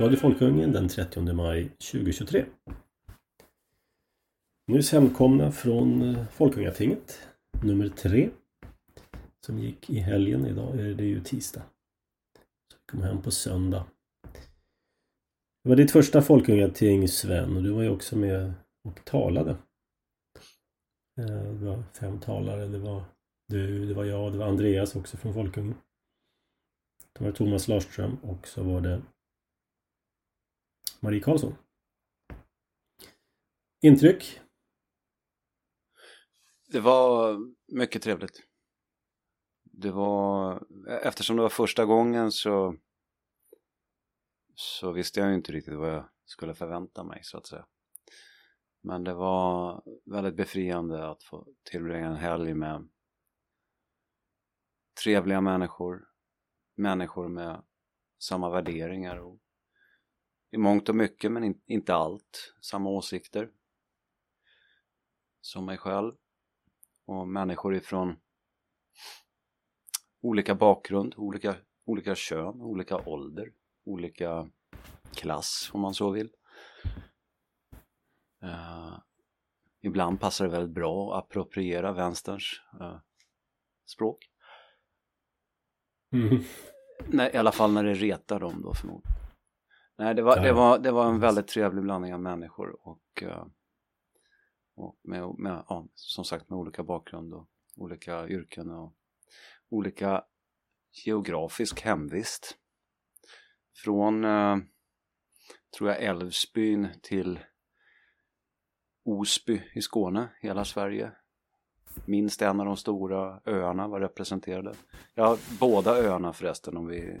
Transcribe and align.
Radio 0.00 0.18
Folkungen 0.18 0.72
den 0.72 0.88
30 0.88 1.32
maj 1.32 1.68
2023. 1.68 2.46
Nyss 4.72 4.92
hemkomna 4.92 5.52
från 5.52 6.02
eh, 6.02 6.26
Folkungatinget 6.26 7.28
nummer 7.62 7.88
tre 7.88 8.30
som 9.46 9.58
gick 9.58 9.90
i 9.90 9.98
helgen. 9.98 10.46
Idag 10.46 10.80
är 10.80 10.94
det 10.94 11.04
ju 11.04 11.20
tisdag. 11.20 11.62
Så 12.72 12.76
vi 12.76 12.92
kom 12.92 13.02
hem 13.02 13.22
på 13.22 13.30
söndag. 13.30 13.86
Det 15.62 15.68
var 15.68 15.76
ditt 15.76 15.90
första 15.90 16.22
Folkungating 16.22 17.08
Sven 17.08 17.56
och 17.56 17.62
du 17.62 17.70
var 17.70 17.82
ju 17.82 17.90
också 17.90 18.16
med 18.16 18.52
och 18.88 19.04
talade. 19.04 19.50
Eh, 21.20 21.52
det 21.52 21.66
var 21.66 21.82
fem 22.00 22.20
talare. 22.20 22.66
Det 22.66 22.78
var 22.78 23.04
du, 23.48 23.86
det 23.86 23.94
var 23.94 24.04
jag, 24.04 24.32
det 24.32 24.38
var 24.38 24.46
Andreas 24.46 24.96
också 24.96 25.16
från 25.16 25.34
Folkungen. 25.34 25.74
Det 27.18 27.24
var 27.24 27.32
Thomas 27.32 27.68
Larström 27.68 28.16
och 28.22 28.48
så 28.48 28.62
var 28.62 28.80
det 28.80 29.02
Marie 31.02 31.20
Karlsson. 31.20 31.54
Intryck? 33.82 34.40
Det 36.68 36.80
var 36.80 37.38
mycket 37.72 38.02
trevligt. 38.02 38.42
Det 39.62 39.90
var, 39.90 40.62
eftersom 41.02 41.36
det 41.36 41.42
var 41.42 41.48
första 41.48 41.84
gången 41.84 42.32
så 42.32 42.76
så 44.54 44.92
visste 44.92 45.20
jag 45.20 45.28
ju 45.28 45.34
inte 45.34 45.52
riktigt 45.52 45.74
vad 45.74 45.90
jag 45.90 46.08
skulle 46.24 46.54
förvänta 46.54 47.04
mig 47.04 47.20
så 47.22 47.38
att 47.38 47.46
säga. 47.46 47.66
Men 48.82 49.04
det 49.04 49.14
var 49.14 49.82
väldigt 50.04 50.36
befriande 50.36 51.08
att 51.10 51.22
få 51.22 51.46
tillbringa 51.62 52.06
en 52.06 52.16
helg 52.16 52.54
med 52.54 52.88
trevliga 55.04 55.40
människor, 55.40 56.08
människor 56.76 57.28
med 57.28 57.62
samma 58.18 58.50
värderingar 58.50 59.16
och 59.16 59.38
i 60.50 60.56
mångt 60.56 60.88
och 60.88 60.94
mycket 60.94 61.32
men 61.32 61.44
in, 61.44 61.60
inte 61.66 61.94
allt 61.94 62.54
samma 62.60 62.90
åsikter 62.90 63.50
som 65.40 65.64
mig 65.64 65.78
själv 65.78 66.12
och 67.06 67.28
människor 67.28 67.74
ifrån 67.74 68.16
olika 70.20 70.54
bakgrund, 70.54 71.14
olika, 71.16 71.56
olika 71.84 72.14
kön, 72.14 72.60
olika 72.60 72.96
ålder, 72.96 73.52
olika 73.84 74.50
klass 75.14 75.70
om 75.72 75.80
man 75.80 75.94
så 75.94 76.10
vill. 76.10 76.30
Uh, 78.42 78.98
ibland 79.80 80.20
passar 80.20 80.44
det 80.44 80.50
väldigt 80.50 80.74
bra 80.74 81.18
att 81.18 81.24
appropriera 81.24 81.92
vänsterns 81.92 82.60
uh, 82.80 82.98
språk. 83.86 84.30
Mm. 86.12 86.42
Nej, 87.06 87.30
I 87.34 87.36
alla 87.36 87.52
fall 87.52 87.72
när 87.72 87.84
det 87.84 87.94
retar 87.94 88.40
dem 88.40 88.62
då 88.62 88.74
förmodligen. 88.74 89.19
Nej, 90.00 90.14
det 90.14 90.22
var, 90.22 90.40
det 90.40 90.52
var, 90.52 90.78
det 90.78 90.90
var 90.90 91.06
en 91.06 91.20
väldigt 91.20 91.48
trevlig 91.48 91.82
blandning 91.82 92.14
av 92.14 92.20
människor 92.20 92.88
och, 92.88 93.22
uh, 93.22 93.44
och 94.74 94.96
med, 95.02 95.34
med 95.38 95.64
ja, 95.68 95.86
som 95.94 96.24
sagt 96.24 96.50
med 96.50 96.58
olika 96.58 96.82
bakgrund 96.82 97.34
och 97.34 97.46
olika 97.76 98.28
yrken 98.28 98.70
och 98.70 98.92
olika 99.68 100.24
geografisk 101.04 101.80
hemvist. 101.80 102.56
Från, 103.76 104.24
uh, 104.24 104.58
tror 105.76 105.90
jag, 105.90 106.02
Älvsbyn 106.02 106.88
till 107.02 107.40
Osby 109.04 109.62
i 109.72 109.82
Skåne, 109.82 110.28
hela 110.40 110.64
Sverige. 110.64 111.12
Minst 112.06 112.42
en 112.42 112.60
av 112.60 112.66
de 112.66 112.76
stora 112.76 113.40
öarna 113.44 113.88
var 113.88 114.00
representerade. 114.00 114.74
Ja, 115.14 115.36
båda 115.60 115.96
öarna 115.96 116.32
förresten 116.32 116.76
om 116.76 116.86
vi 116.86 117.20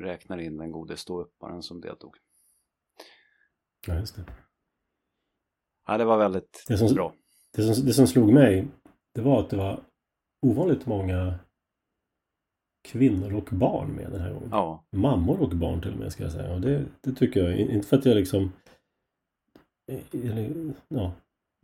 räknar 0.00 0.38
in 0.38 0.56
den 0.56 0.72
gode 0.72 0.96
ståupparen 0.96 1.62
som 1.62 1.80
deltog. 1.80 2.16
Ja, 3.86 3.94
just 3.94 4.16
det. 4.16 4.24
Ja, 5.86 5.98
det 5.98 6.04
var 6.04 6.18
väldigt 6.18 6.64
det 6.68 6.78
som, 6.78 6.94
bra. 6.94 7.14
Det 7.56 7.62
som, 7.62 7.86
det 7.86 7.92
som 7.92 8.06
slog 8.06 8.32
mig, 8.32 8.68
det 9.14 9.20
var 9.20 9.40
att 9.40 9.50
det 9.50 9.56
var 9.56 9.80
ovanligt 10.46 10.86
många 10.86 11.38
kvinnor 12.88 13.34
och 13.34 13.48
barn 13.52 13.90
med 13.90 14.10
den 14.12 14.20
här 14.20 14.32
gången. 14.32 14.48
Ja. 14.52 14.84
Mammor 14.90 15.40
och 15.40 15.56
barn 15.56 15.82
till 15.82 15.92
och 15.92 15.98
med 15.98 16.12
ska 16.12 16.22
jag 16.22 16.32
säga. 16.32 16.54
Och 16.54 16.60
det, 16.60 16.86
det 17.00 17.12
tycker 17.12 17.44
jag, 17.44 17.58
inte 17.58 17.88
för 17.88 17.96
att 17.96 18.04
jag 18.04 18.16
liksom 18.16 18.52
eller, 20.12 20.72
ja, 20.88 21.12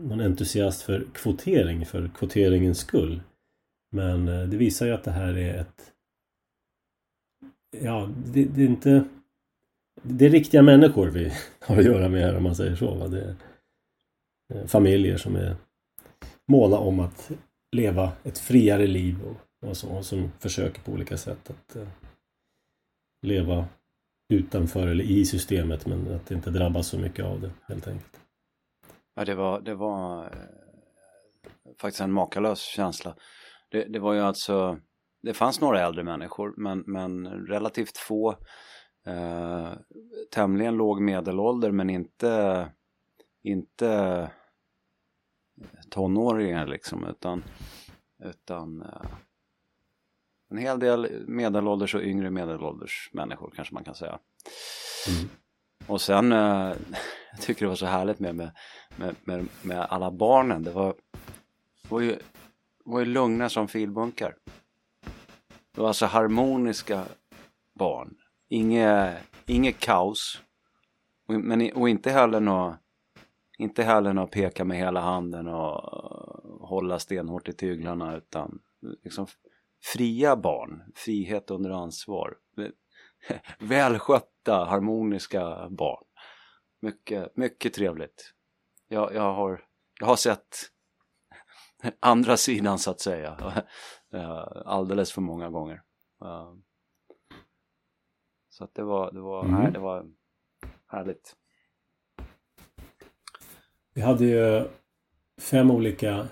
någon 0.03 0.21
entusiast 0.21 0.83
för 0.83 1.07
kvotering 1.15 1.87
för 1.87 2.09
kvoteringens 2.09 2.79
skull. 2.79 3.23
Men 3.93 4.29
eh, 4.29 4.49
det 4.49 4.57
visar 4.57 4.87
ju 4.87 4.93
att 4.93 5.05
det 5.05 5.11
här 5.11 5.39
är 5.39 5.61
ett 5.61 5.93
Ja, 7.83 8.09
det, 8.27 8.45
det 8.45 8.63
är 8.63 8.67
inte 8.67 9.05
Det 10.03 10.27
är 10.27 10.31
riktiga 10.31 10.63
människor 10.63 11.07
vi 11.07 11.33
har 11.61 11.79
att 11.79 11.85
göra 11.85 12.09
med 12.09 12.21
här 12.21 12.37
om 12.37 12.43
man 12.43 12.57
säger 12.57 12.77
så. 12.77 12.95
Va? 12.95 13.09
Det 13.09 13.21
är 13.21 13.37
eh, 14.55 14.67
familjer 14.67 15.17
som 15.17 15.37
är 15.37 15.57
måna 16.49 16.79
om 16.79 17.01
att 17.01 17.31
leva 17.77 18.13
ett 18.25 18.39
friare 18.39 18.87
liv 18.87 19.17
och, 19.25 19.69
och, 19.69 19.77
så, 19.77 19.89
och 19.89 20.05
som 20.05 20.33
försöker 20.39 20.83
på 20.83 20.93
olika 20.93 21.17
sätt 21.17 21.51
att 21.51 21.77
eh, 21.77 21.89
leva 23.27 23.67
utanför 24.29 24.87
eller 24.87 25.05
i 25.05 25.25
systemet 25.25 25.87
men 25.87 26.15
att 26.15 26.31
inte 26.31 26.51
drabbas 26.51 26.87
så 26.87 26.99
mycket 26.99 27.25
av 27.25 27.41
det 27.41 27.51
helt 27.69 27.89
enkelt. 27.89 28.21
Ja, 29.15 29.25
det 29.25 29.35
var, 29.35 29.61
det 29.61 29.75
var 29.75 30.25
eh, 30.25 30.31
faktiskt 31.81 32.01
en 32.01 32.13
makalös 32.13 32.61
känsla. 32.61 33.15
Det, 33.71 33.85
det, 33.85 33.99
var 33.99 34.15
ju 34.15 34.21
alltså, 34.21 34.79
det 35.27 35.35
fanns 35.35 35.61
några 35.61 35.81
äldre 35.81 36.05
människor 36.05 36.55
men, 36.57 36.85
men 36.87 37.27
relativt 37.29 37.99
få 37.99 38.31
eh, 39.07 39.73
tämligen 40.31 40.77
låg 40.77 41.01
medelålder 41.01 41.71
men 41.71 41.91
inte, 41.91 42.69
inte 43.43 44.31
tonåringar 45.91 46.67
liksom 46.67 47.07
utan, 47.07 47.45
utan 48.25 48.83
eh, 48.83 49.07
en 50.51 50.59
hel 50.59 50.79
del 50.79 51.25
medelålders 51.27 51.95
och 51.95 52.03
yngre 52.03 52.31
medelålders 52.31 53.11
människor 53.13 53.53
kanske 53.57 53.75
man 53.75 53.85
kan 53.85 53.95
säga. 53.95 54.19
Mm. 55.09 55.29
Och 55.87 56.01
sen, 56.01 56.33
eh, 56.33 56.39
jag 57.33 57.41
tycker 57.41 57.65
det 57.65 57.69
var 57.69 57.77
så 57.77 57.87
härligt 57.87 58.19
med, 58.19 58.35
med, 58.35 58.53
med, 59.25 59.49
med 59.63 59.81
alla 59.81 60.11
barnen. 60.11 60.63
Det 60.63 60.71
var, 60.71 60.95
var, 61.89 62.01
ju, 62.01 62.19
var 62.85 63.01
ju 63.01 63.07
lugna 63.07 63.49
som 63.49 63.69
filbunkar. 63.69 64.35
Det 65.77 65.83
var 65.83 65.89
alltså 65.89 66.07
harmoniska 66.07 67.05
barn. 67.75 68.15
Inget, 68.49 69.17
inget 69.47 69.81
kaos. 69.81 70.43
Men, 71.27 71.73
och 71.73 71.89
inte 71.89 72.11
heller 72.11 72.41
något 72.41 72.77
inte 73.59 73.83
heller 73.83 74.13
något 74.13 74.31
peka 74.31 74.65
med 74.65 74.79
hela 74.79 75.01
handen 75.01 75.49
och 75.49 75.81
hålla 76.69 76.99
stenhårt 76.99 77.49
i 77.49 77.53
tyglarna 77.53 78.17
utan 78.17 78.59
liksom 79.05 79.27
fria 79.93 80.37
barn, 80.37 80.83
frihet 80.95 81.51
under 81.51 81.71
ansvar. 81.71 82.37
Välskötta, 83.59 84.65
harmoniska 84.65 85.69
barn. 85.71 86.05
Mycket, 86.81 87.37
mycket 87.37 87.75
trevligt. 87.75 88.35
Jag, 88.89 89.15
jag, 89.15 89.35
har, 89.35 89.65
jag 90.01 90.07
har 90.07 90.17
sett 90.17 90.57
andra 92.01 92.37
sidan 92.37 92.79
så 92.79 92.91
att 92.91 93.01
säga 93.01 93.65
alldeles 94.65 95.13
för 95.13 95.21
många 95.21 95.51
gånger. 95.51 95.83
Eh, 96.23 96.53
så 98.49 98.65
att 98.65 98.75
det 98.75 98.83
var, 98.83 99.13
det 99.13 99.21
var, 99.21 99.45
mm. 99.45 99.63
nej, 99.63 99.73
det 99.73 99.79
var 99.79 100.07
härligt. 100.87 101.37
Vi 103.95 104.01
hade 104.03 104.25
ju 104.25 104.69
fem 105.41 105.71
olika 105.71 106.29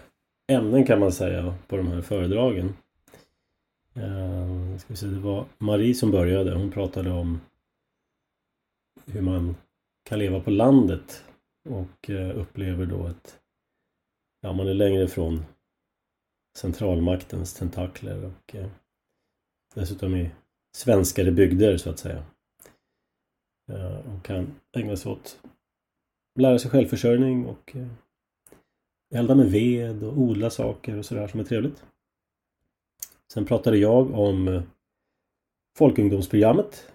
ämnen 0.47 0.87
kan 0.87 1.01
man 1.01 1.13
säga 1.13 1.55
på 1.69 1.77
de 1.77 1.87
här 1.87 2.03
föredragen. 2.03 2.75
Uh, 3.97 4.79
ska 4.79 4.89
vi 4.89 4.97
se, 4.97 5.07
det 5.07 5.21
var 5.21 5.47
Marie 5.59 5.95
som 5.95 6.11
började. 6.11 6.55
Hon 6.55 6.71
pratade 6.71 7.11
om 7.11 7.41
hur 9.07 9.21
man 9.21 9.57
kan 10.03 10.19
leva 10.19 10.41
på 10.41 10.51
landet 10.51 11.25
och 11.65 12.09
uh, 12.09 12.39
upplever 12.39 12.87
då 12.87 13.07
att 13.07 13.39
ja, 14.41 14.53
man 14.53 14.69
är 14.69 14.75
längre 14.75 15.03
ifrån 15.03 15.45
centralmaktens 16.56 17.55
tentakler 17.55 18.25
och 18.25 18.55
eh, 18.55 18.69
dessutom 19.75 20.17
i 20.17 20.31
svenskare 20.77 21.33
bygder 21.33 21.77
så 21.77 21.91
att 21.91 21.99
säga. 21.99 22.25
Eh, 23.73 24.15
och 24.15 24.25
kan 24.25 24.61
ägna 24.73 24.97
sig 24.97 25.12
åt 25.12 25.41
lära 26.41 26.59
sig 26.59 26.71
självförsörjning 26.71 27.47
och 27.47 27.77
eh, 27.77 27.89
elda 29.15 29.35
med 29.35 29.51
ved 29.51 30.03
och 30.03 30.19
odla 30.19 30.51
saker 30.51 30.99
och 30.99 31.05
sådär 31.05 31.29
som 31.29 31.41
är 31.41 31.45
trevligt. 31.45 31.85
Sen 33.33 33.47
pratade 33.47 33.77
jag 33.77 34.15
om 34.15 34.49
eh, 34.49 34.62
Folkungdomsprogrammet. 35.79 36.93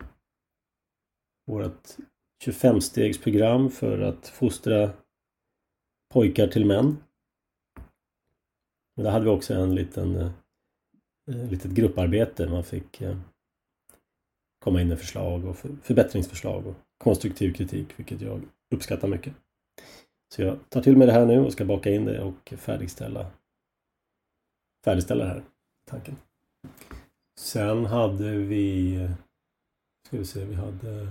Vårt 1.45 1.87
25-stegsprogram 2.45 3.69
för 3.69 3.99
att 3.99 4.27
fostra 4.27 4.89
pojkar 6.13 6.47
till 6.47 6.65
män. 6.65 6.97
Men 8.99 9.03
där 9.03 9.11
hade 9.11 9.25
vi 9.25 9.31
också 9.31 9.53
en 9.53 9.75
liten 9.75 10.15
eh, 10.15 10.31
eh, 11.31 11.49
litet 11.49 11.71
grupparbete. 11.71 12.49
Man 12.49 12.63
fick 12.63 13.01
eh, 13.01 13.17
komma 14.63 14.81
in 14.81 14.87
med 14.87 14.99
förslag 14.99 15.45
och 15.45 15.57
förbättringsförslag 15.57 16.67
och 16.67 16.75
konstruktiv 16.97 17.53
kritik, 17.53 17.87
vilket 17.95 18.21
jag 18.21 18.41
uppskattar 18.75 19.07
mycket. 19.07 19.33
Så 20.35 20.41
jag 20.41 20.59
tar 20.69 20.81
till 20.81 20.97
mig 20.97 21.07
det 21.07 21.13
här 21.13 21.25
nu 21.25 21.39
och 21.39 21.53
ska 21.53 21.65
baka 21.65 21.89
in 21.89 22.05
det 22.05 22.21
och 22.21 22.53
färdigställa 22.57 23.31
färdigställa 24.85 25.23
det 25.23 25.29
här 25.29 25.43
tanken. 25.89 26.15
Sen 27.39 27.85
hade 27.85 28.31
vi 28.31 28.95
eh, 28.95 29.11
ska 30.07 30.17
vi 30.17 30.25
se, 30.25 30.45
vi 30.45 30.55
hade 30.55 31.07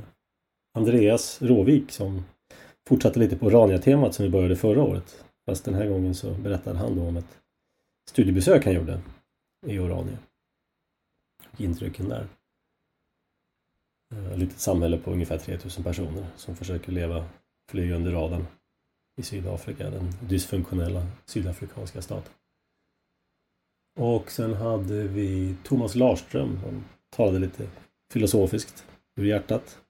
Andreas 0.79 1.43
Råvik 1.43 1.91
som 1.91 2.25
fortsatte 2.88 3.19
lite 3.19 3.37
på 3.37 3.50
Rania-temat 3.50 4.14
som 4.14 4.25
vi 4.25 4.31
började 4.31 4.56
förra 4.56 4.82
året. 4.82 5.25
Fast 5.46 5.64
den 5.64 5.75
här 5.75 5.87
gången 5.87 6.14
så 6.14 6.34
berättade 6.34 6.79
han 6.79 6.96
då 6.96 7.06
om 7.06 7.17
ett 7.17 7.38
studiebesök 8.08 8.64
han 8.64 8.75
gjorde 8.75 9.00
i 9.66 9.78
Orania. 9.78 10.19
Och 11.52 11.60
intrycken 11.60 12.08
där. 12.08 12.28
Ett 14.32 14.38
litet 14.38 14.60
samhälle 14.60 14.99
på 14.99 15.10
ungefär 15.10 15.38
3000 15.38 15.84
personer 15.84 16.26
som 16.37 16.56
försöker 16.56 16.93
leva 16.93 17.28
fly 17.70 17.93
under 17.93 18.12
radarn 18.12 18.46
i 19.16 19.22
Sydafrika, 19.22 19.90
den 19.90 20.12
dysfunktionella 20.20 21.06
sydafrikanska 21.25 22.02
staten. 22.02 22.32
Och 23.96 24.31
sen 24.31 24.55
hade 24.55 25.02
vi 25.02 25.56
Thomas 25.64 25.94
Larström 25.94 26.60
som 26.62 26.84
talade 27.10 27.38
lite 27.38 27.69
filosofiskt 28.12 28.87
ur 29.16 29.25
hjärtat 29.25 29.81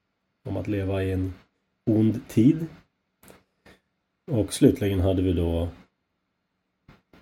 om 0.45 0.57
att 0.57 0.67
leva 0.67 1.03
i 1.03 1.11
en 1.11 1.33
ond 1.85 2.27
tid. 2.27 2.65
Och 4.31 4.53
slutligen 4.53 4.99
hade 4.99 5.21
vi 5.21 5.33
då 5.33 5.69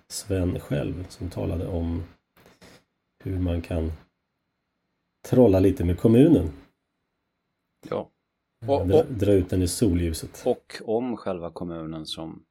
Sven 0.08 0.60
själv 0.60 1.08
som 1.08 1.30
talade 1.30 1.66
om 1.66 2.02
hur 3.24 3.38
man 3.38 3.62
kan 3.62 3.92
trolla 5.28 5.60
lite 5.60 5.84
med 5.84 5.98
kommunen. 5.98 6.50
Ja. 7.88 8.10
Och, 8.66 8.88
dra, 8.88 9.02
dra 9.02 9.32
ut 9.32 9.50
den 9.50 9.62
i 9.62 9.68
solljuset. 9.68 10.42
Och 10.46 10.80
om 10.84 11.16
själva 11.16 11.50
kommunen 11.50 12.06
som, 12.06 12.44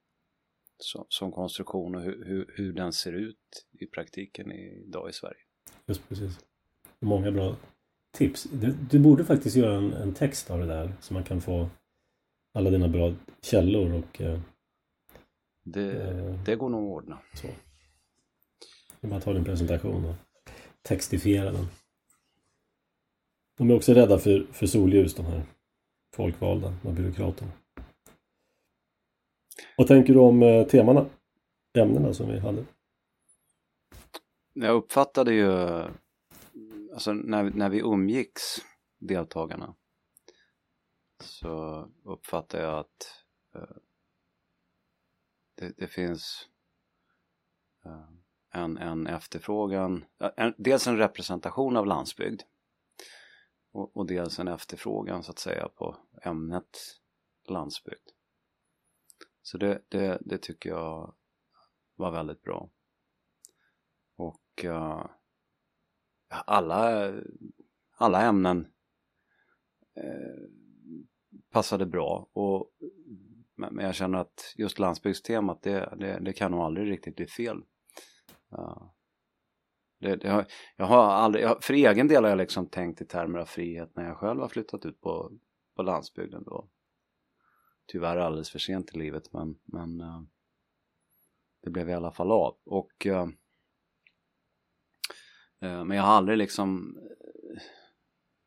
som, 0.78 1.06
som 1.10 1.32
konstruktion 1.32 1.96
och 1.96 2.02
hur, 2.02 2.26
hur, 2.26 2.54
hur 2.56 2.74
den 2.74 2.94
ser 2.94 3.14
ut 3.14 3.66
i 3.80 3.86
praktiken 3.86 4.52
idag 4.52 5.10
i 5.10 5.14
Sverige. 5.14 5.40
Just 5.86 6.10
precis. 6.10 6.40
Många 7.00 7.32
bra 7.32 7.56
tips. 8.18 8.44
Du, 8.44 8.76
du, 8.92 9.00
borde 9.00 9.26
faktiskt 9.26 9.56
göra 9.56 9.78
en, 9.78 9.94
en, 9.94 10.14
text 10.14 10.52
av 10.52 10.60
det 10.60 10.66
där 10.66 10.94
så 11.02 11.14
man 11.14 11.24
kan 11.24 11.42
få 11.42 11.70
alla 12.54 12.70
dina 12.70 12.88
bra 12.88 13.14
källor 13.42 13.94
och 13.94 14.22
eh, 14.22 14.40
det, 15.74 16.10
eh, 16.10 16.44
det 16.46 16.56
går 16.56 16.70
nog 16.70 16.84
att 16.84 17.04
ordna. 17.04 17.20
Så. 17.34 17.48
Det 19.00 19.08
är 19.08 19.10
bara 19.10 19.18
att 19.18 19.24
ta 19.24 19.34
din 19.34 19.44
presentation 19.44 20.06
och 20.06 20.16
textifiera 20.82 21.52
den. 21.52 21.68
De 23.58 23.70
är 23.70 23.76
också 23.76 23.94
rädda 23.94 24.20
för, 24.20 24.48
för 24.52 24.68
solljus 24.68 25.16
de 25.16 25.26
här 25.26 25.44
folkvalda, 26.16 26.74
de 26.84 26.96
byråkraterna. 26.96 27.52
Vad 29.78 29.88
tänker 29.88 30.14
du 30.14 30.20
om 30.20 30.44
eh, 30.44 30.68
temana? 30.68 31.06
Ämnena 31.78 32.14
som 32.14 32.28
vi 32.28 32.40
hade? 32.40 32.66
Jag 34.54 34.76
uppfattade 34.76 35.34
ju, 35.34 35.52
alltså 36.94 37.14
när, 37.14 37.44
när 37.44 37.70
vi 37.70 37.80
umgicks, 37.80 38.42
deltagarna, 39.00 39.76
så 41.24 41.86
uppfattade 42.04 42.64
jag 42.64 42.80
att 42.80 43.26
uh, 43.56 43.78
det, 45.58 45.74
det, 45.78 45.88
finns 45.88 46.50
eh, 47.86 48.10
en, 48.52 48.78
en 48.78 49.08
efterfrågan, 49.08 50.06
eh, 50.20 50.32
en, 50.38 50.54
dels 50.58 50.88
en 50.88 50.98
representation 50.98 51.78
av 51.78 51.86
landsbygd 51.86 52.42
och, 53.72 53.98
och 53.98 54.08
dels 54.08 54.40
en 54.40 54.48
efterfrågan 54.48 55.24
så 55.24 55.32
att 55.32 55.40
säga 55.40 55.70
på 55.70 55.98
ämnet 56.22 56.78
landsbygd. 57.50 58.10
Så 59.42 59.58
det, 59.58 59.82
det, 59.88 60.18
det 60.22 60.38
tycker 60.38 60.70
jag 60.70 61.16
var 61.96 62.12
väldigt 62.12 62.42
bra. 62.42 62.70
Och 64.16 64.66
uh, 64.66 65.06
alla, 66.30 67.14
alla 67.98 68.22
ämnen 68.22 68.68
uh, 69.98 70.50
passade 71.50 71.86
bra. 71.86 72.30
Och, 72.34 72.72
men 73.78 73.86
jag 73.86 73.96
känner 73.96 74.18
att 74.18 74.54
just 74.56 74.80
landsbygdstemat 74.80 75.62
det, 75.62 75.96
det, 75.98 76.20
det 76.22 76.34
kan 76.34 76.52
nog 76.52 76.62
aldrig 76.62 76.92
riktigt 76.92 77.16
bli 77.16 77.28
fel. 77.28 77.58
Uh, 78.54 78.92
det, 80.00 80.16
det 80.16 80.30
har, 80.30 80.46
jag 80.76 80.86
har 80.86 81.04
aldrig, 81.04 81.44
jag, 81.44 81.64
för 81.64 81.74
egen 81.74 82.08
del 82.08 82.24
har 82.24 82.30
jag 82.30 82.38
liksom 82.38 82.70
tänkt 82.70 83.02
i 83.02 83.06
termer 83.06 83.40
av 83.40 83.46
frihet 83.46 83.96
när 83.96 84.08
jag 84.08 84.18
själv 84.18 84.42
har 84.42 84.48
flyttat 84.48 84.86
ut 84.86 85.02
på, 85.02 85.32
på 85.76 85.82
landsbygden 85.82 86.44
då. 86.44 86.70
Tyvärr 87.88 88.18
alldeles 88.18 88.50
för 88.50 88.60
sent 88.60 88.96
i 88.96 88.98
livet 88.98 89.34
men, 89.34 89.60
men 89.66 90.02
uh, 90.02 90.22
det 91.64 91.70
blev 91.70 91.90
i 91.90 91.94
alla 91.94 92.12
fall 92.12 92.32
av. 92.32 92.58
Och, 92.66 93.06
uh, 93.06 93.28
men 95.60 95.92
jag 95.92 96.04
har 96.04 96.14
aldrig 96.14 96.38
liksom 96.38 96.98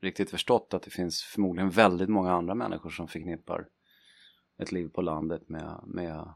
riktigt 0.00 0.30
förstått 0.30 0.74
att 0.74 0.82
det 0.82 0.90
finns 0.90 1.22
förmodligen 1.22 1.70
väldigt 1.70 2.08
många 2.08 2.32
andra 2.32 2.54
människor 2.54 2.90
som 2.90 3.08
förknippar 3.08 3.68
ett 4.62 4.72
liv 4.72 4.88
på 4.88 5.02
landet 5.02 5.48
med, 5.48 5.80
med 5.86 6.34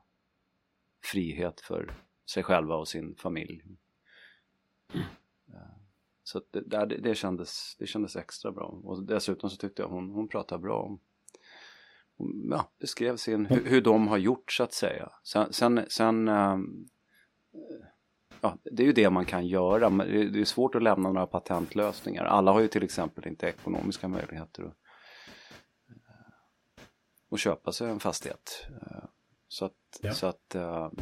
frihet 1.03 1.61
för 1.61 1.95
sig 2.27 2.43
själva 2.43 2.77
och 2.77 2.89
sin 2.89 3.15
familj. 3.15 3.63
Så 6.23 6.41
det, 6.51 6.61
det, 6.61 6.87
det, 6.87 7.15
kändes, 7.15 7.77
det 7.79 7.87
kändes 7.87 8.17
extra 8.17 8.53
bra. 8.53 8.81
Och 8.85 9.03
dessutom 9.03 9.51
så 9.51 9.57
tyckte 9.57 9.83
jag 9.83 9.89
hon, 9.89 10.11
hon 10.11 10.29
pratade 10.29 10.63
bra 10.63 10.83
om 10.83 11.01
ja, 12.51 12.71
beskrev 12.81 13.17
sin, 13.17 13.47
hur, 13.47 13.65
hur 13.65 13.81
de 13.81 14.09
har 14.09 14.19
gjort 14.19 14.53
så 14.53 14.63
att 14.63 14.73
säga. 14.73 15.13
Sen, 15.23 15.53
sen, 15.53 15.81
sen 15.89 16.29
ähm, 16.29 16.89
ja, 18.41 18.59
det 18.63 18.83
är 18.83 18.87
ju 18.87 18.93
det 18.93 19.11
man 19.11 19.25
kan 19.25 19.47
göra. 19.47 19.91
Men 19.91 20.33
det 20.33 20.41
är 20.41 20.45
svårt 20.45 20.75
att 20.75 20.83
lämna 20.83 21.13
några 21.13 21.27
patentlösningar. 21.27 22.25
Alla 22.25 22.53
har 22.53 22.61
ju 22.61 22.69
till 22.69 22.83
exempel 22.83 23.27
inte 23.27 23.47
ekonomiska 23.47 24.09
möjligheter 24.09 24.63
att, 24.63 24.77
att 27.35 27.41
köpa 27.41 27.73
sig 27.73 27.91
en 27.91 28.01
fastighet. 28.01 28.67
Så 29.49 29.65
att, 29.65 30.01
ja. 30.01 30.15
så 30.15 30.27
att 30.27 30.57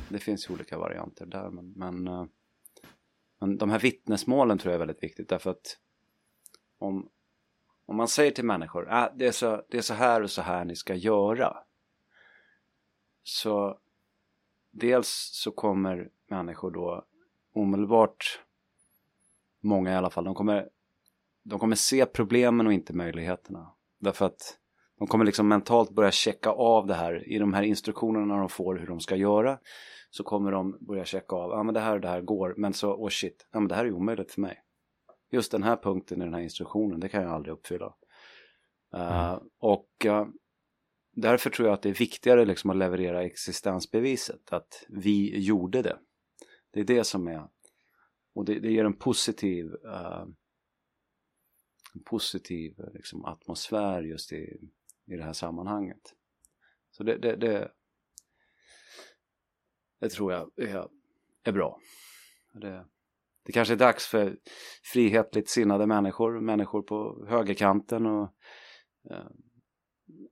det 0.09 0.19
finns 0.19 0.51
olika 0.51 0.79
varianter 0.79 1.27
där. 1.27 1.51
Men, 1.51 1.73
men 1.73 2.29
men 3.43 3.59
de 3.59 3.71
här 3.71 3.79
vittnesmålen 3.79 4.59
tror 4.59 4.73
jag 4.73 4.75
är 4.75 4.87
väldigt 4.87 5.03
viktigt 5.03 5.29
därför 5.29 5.51
att 5.51 5.79
om, 6.79 7.09
om 7.87 7.97
man 7.97 8.09
säger 8.09 8.31
till 8.31 8.45
människor 8.45 8.89
att 8.89 9.11
äh, 9.11 9.17
det, 9.19 9.27
är 9.27 9.33
så, 9.33 9.62
det 9.69 9.79
är 9.79 9.83
så 9.83 9.95
här 9.95 10.23
och 10.23 10.31
så 10.31 10.43
här 10.43 10.65
ni 10.65 10.77
ska 10.77 10.95
göra. 10.95 11.57
Så 13.23 13.79
dels 14.71 15.31
så 15.33 15.51
kommer 15.51 16.11
människor 16.27 16.71
då 16.71 17.05
omedelbart, 17.53 18.41
många 19.61 19.93
i 19.93 19.95
alla 19.95 20.11
fall, 20.11 20.25
de 20.25 20.35
kommer, 20.35 20.69
de 21.43 21.59
kommer 21.59 21.77
se 21.77 22.07
problemen 22.07 22.67
och 22.67 22.73
inte 22.73 22.93
möjligheterna. 22.93 23.73
Därför 23.99 24.27
att 24.27 24.59
de 24.99 25.07
kommer 25.07 25.25
liksom 25.25 25.49
mentalt 25.49 25.91
börja 25.91 26.11
checka 26.11 26.51
av 26.51 26.87
det 26.87 26.95
här 26.95 27.29
i 27.29 27.39
de 27.39 27.53
här 27.53 27.63
instruktionerna 27.63 28.37
de 28.37 28.49
får 28.49 28.75
hur 28.79 28.87
de 28.87 29.01
ska 29.01 29.17
göra 29.17 29.59
så 30.15 30.25
kommer 30.25 30.53
de 30.53 30.79
börja 30.81 31.05
checka 31.05 31.37
av, 31.37 31.51
ja 31.51 31.57
ah, 31.57 31.63
men 31.63 31.75
det 31.75 31.81
här 31.81 31.95
och 31.95 32.01
det 32.01 32.09
här 32.09 32.21
går, 32.21 32.55
men 32.57 32.73
så, 32.73 32.95
oh 32.95 33.09
shit, 33.09 33.47
ja 33.53 33.61
men 33.61 33.69
det 33.69 33.75
här 33.75 33.85
är 33.85 33.93
omöjligt 33.93 34.33
för 34.33 34.41
mig. 34.41 34.63
Just 35.31 35.53
den 35.53 35.63
här 35.63 35.77
punkten 35.77 36.23
i 36.23 36.25
den 36.25 36.35
här 36.35 36.41
instruktionen, 36.41 37.01
det 37.01 37.09
kan 37.09 37.23
jag 37.23 37.33
aldrig 37.33 37.53
uppfylla. 37.53 37.95
Uh. 38.95 39.39
Och 39.59 39.89
uh, 40.07 40.27
därför 41.13 41.51
tror 41.51 41.69
jag 41.69 41.75
att 41.75 41.83
det 41.83 41.89
är 41.89 41.95
viktigare 41.95 42.45
liksom 42.45 42.71
att 42.71 42.77
leverera 42.77 43.25
existensbeviset, 43.25 44.53
att 44.53 44.85
vi 44.89 45.39
gjorde 45.39 45.83
det. 45.83 45.99
Det 46.71 46.81
är 46.81 46.85
det 46.85 47.05
som 47.05 47.29
är, 47.29 47.49
och 48.35 48.45
det, 48.45 48.59
det 48.59 48.73
ger 48.73 48.85
en 48.85 48.99
positiv, 48.99 49.67
uh, 49.67 50.27
en 51.95 52.03
positiv 52.05 52.75
liksom, 52.95 53.25
atmosfär 53.25 54.03
just 54.03 54.33
i, 54.33 54.61
i 55.06 55.16
det 55.16 55.25
här 55.25 55.32
sammanhanget. 55.32 56.14
Så 56.90 57.02
det, 57.02 57.18
det, 57.18 57.37
det, 57.37 57.71
det 60.00 60.09
tror 60.09 60.32
jag 60.32 60.50
är, 60.56 60.88
är 61.44 61.52
bra. 61.52 61.78
Det, 62.52 62.87
det 63.44 63.52
kanske 63.52 63.75
är 63.75 63.78
dags 63.78 64.06
för 64.06 64.37
frihetligt 64.92 65.49
sinnade 65.49 65.87
människor, 65.87 66.40
människor 66.40 66.82
på 66.82 67.26
högerkanten 67.28 68.06
och 68.06 68.35
eh, 69.11 69.26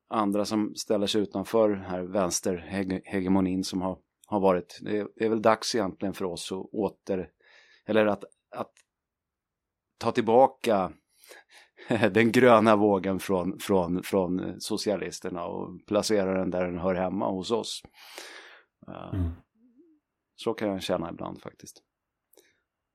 andra 0.09 0.45
som 0.45 0.75
ställer 0.75 1.07
sig 1.07 1.23
utanför 1.23 1.69
den 1.69 1.85
här 1.85 2.03
vänsterhegemonin 2.03 3.65
som 3.65 3.83
har, 3.83 3.99
har 4.27 4.41
varit. 4.41 4.79
Det 4.83 4.99
är, 4.99 5.09
det 5.17 5.25
är, 5.25 5.29
väl 5.29 5.43
dags 5.43 5.75
egentligen 5.75 6.15
för 6.15 6.25
oss 6.25 6.53
att 6.53 6.67
åter, 6.73 7.31
eller 7.87 8.07
att, 8.07 8.25
att 8.51 8.73
ta 9.99 10.13
tillbaka 10.13 10.93
den 12.13 12.33
gröna 12.33 12.77
vågen 12.77 13.19
från, 13.19 13.59
från, 13.59 14.03
från 14.03 14.61
socialisterna 14.61 15.45
och 15.45 15.87
placera 15.87 16.39
den 16.39 16.51
där 16.51 16.65
den 16.65 16.79
hör 16.79 16.95
hemma 16.95 17.31
hos 17.31 17.51
oss. 17.51 17.83
Eh, 18.89 19.15
mm. 19.15 19.31
Så 20.35 20.55
kan 20.55 20.69
jag 20.69 20.83
känna 20.83 21.11
ibland 21.11 21.43
faktiskt. 21.43 21.83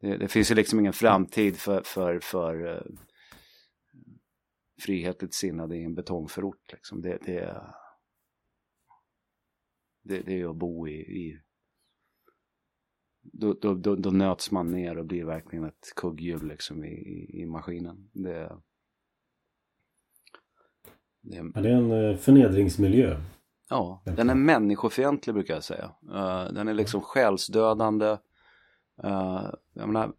Det, 0.02 0.18
det 0.18 0.28
finns 0.28 0.52
ju 0.52 0.56
liksom 0.56 0.80
ingen 0.80 0.94
framtid 0.94 1.58
för, 1.58 1.82
för, 1.86 2.20
för 2.20 2.66
uh, 2.66 2.82
frihetligt 4.82 5.34
sinnade 5.34 5.78
i 5.78 5.84
en 5.84 5.96
betongförort 5.96 6.72
liksom. 6.72 7.02
Det, 7.02 7.18
det, 7.26 7.62
det, 10.04 10.22
det 10.22 10.42
är 10.42 10.50
att 10.50 10.56
bo 10.56 10.88
i, 10.88 11.00
i 11.00 11.42
då, 13.22 13.54
då, 13.54 13.74
då, 13.74 13.96
då, 13.96 14.10
nöts 14.10 14.52
man 14.52 14.72
ner 14.72 14.98
och 14.98 15.06
blir 15.06 15.26
verkligen 15.26 15.66
ett 15.66 15.94
kugghjul 15.96 16.48
liksom 16.48 16.84
i, 16.84 16.94
i, 16.94 17.42
i 17.42 17.46
maskinen. 17.46 18.10
Det, 18.14 18.62
det, 21.26 21.52
ja, 21.54 21.62
det 21.62 21.70
är 21.70 21.74
en 21.74 21.92
eh, 21.92 22.18
förnedringsmiljö. 22.18 23.18
Ja, 23.70 24.02
den 24.06 24.30
är 24.30 24.36
människofientlig 24.36 25.34
brukar 25.34 25.54
jag 25.54 25.64
säga. 25.64 25.92
Uh, 26.10 26.54
den 26.54 26.68
är 26.68 26.74
liksom 26.74 27.02
själsdödande. 27.02 28.18
Uh, 29.04 29.50
jag 29.74 29.90
menar, 29.90 30.14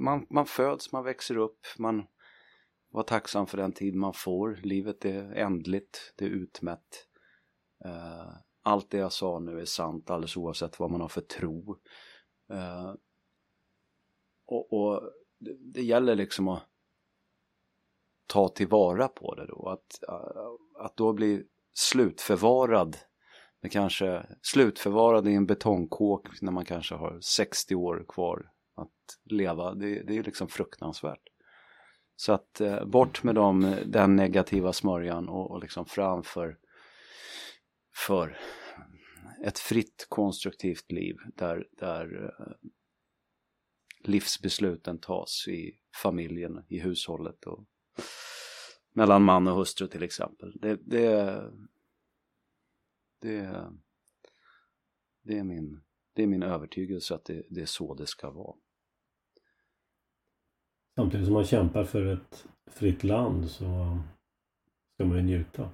man, 0.00 0.26
man 0.30 0.46
föds, 0.46 0.92
man 0.92 1.04
växer 1.04 1.36
upp, 1.36 1.58
man 1.78 2.06
var 2.90 3.02
tacksam 3.02 3.46
för 3.46 3.56
den 3.56 3.72
tid 3.72 3.94
man 3.94 4.12
får. 4.14 4.60
Livet 4.62 5.04
är 5.04 5.32
ändligt, 5.32 6.14
det 6.16 6.24
är 6.24 6.28
utmätt. 6.28 7.06
Allt 8.62 8.90
det 8.90 8.98
jag 8.98 9.12
sa 9.12 9.38
nu 9.38 9.60
är 9.60 9.64
sant 9.64 10.10
alldeles 10.10 10.36
oavsett 10.36 10.78
vad 10.78 10.90
man 10.90 11.00
har 11.00 11.08
för 11.08 11.20
tro. 11.20 11.76
Och, 14.46 14.72
och 14.72 15.02
det, 15.38 15.56
det, 15.60 15.82
gäller 15.82 16.14
liksom 16.14 16.48
att 16.48 16.62
ta 18.30 18.48
tillvara 18.48 19.08
på 19.08 19.34
det 19.34 19.46
då. 19.46 19.68
Att, 19.68 20.08
äh, 20.08 20.84
att 20.84 20.96
då 20.96 21.12
bli 21.12 21.42
slutförvarad 21.72 22.96
med 23.62 23.72
kanske 23.72 24.26
slutförvarad 24.42 25.28
i 25.28 25.34
en 25.34 25.46
betongkåk 25.46 26.28
när 26.40 26.52
man 26.52 26.64
kanske 26.64 26.94
har 26.94 27.20
60 27.20 27.74
år 27.74 28.04
kvar 28.08 28.50
att 28.76 29.32
leva. 29.32 29.74
Det, 29.74 30.02
det 30.02 30.18
är 30.18 30.22
liksom 30.22 30.48
fruktansvärt. 30.48 31.22
Så 32.16 32.32
att 32.32 32.60
eh, 32.60 32.84
bort 32.84 33.22
med 33.22 33.34
dem, 33.34 33.76
den 33.86 34.16
negativa 34.16 34.72
smörjan 34.72 35.28
och, 35.28 35.50
och 35.50 35.60
liksom 35.60 35.86
framför 35.86 36.58
för 38.06 38.38
ett 39.44 39.58
fritt 39.58 40.06
konstruktivt 40.08 40.92
liv 40.92 41.16
där, 41.36 41.68
där 41.78 42.34
eh, 42.38 42.68
livsbesluten 44.04 44.98
tas 44.98 45.48
i 45.48 45.78
familjen, 46.02 46.64
i 46.68 46.78
hushållet 46.78 47.44
och 47.44 47.64
mellan 48.92 49.22
man 49.22 49.48
och 49.48 49.56
hustru 49.56 49.86
till 49.86 50.02
exempel. 50.02 50.52
Det, 50.60 50.76
det, 50.76 51.50
det, 53.20 53.70
det, 55.22 55.38
är, 55.38 55.44
min, 55.44 55.80
det 56.12 56.22
är 56.22 56.26
min 56.26 56.42
övertygelse 56.42 57.14
att 57.14 57.24
det, 57.24 57.42
det 57.50 57.60
är 57.60 57.66
så 57.66 57.94
det 57.94 58.06
ska 58.06 58.30
vara. 58.30 58.56
Samtidigt 60.96 61.26
som 61.26 61.34
man 61.34 61.44
kämpar 61.44 61.84
för 61.84 62.06
ett 62.06 62.46
fritt 62.66 63.04
land 63.04 63.50
så 63.50 63.98
ska 64.94 65.04
man 65.04 65.16
ju 65.16 65.22
njuta. 65.22 65.70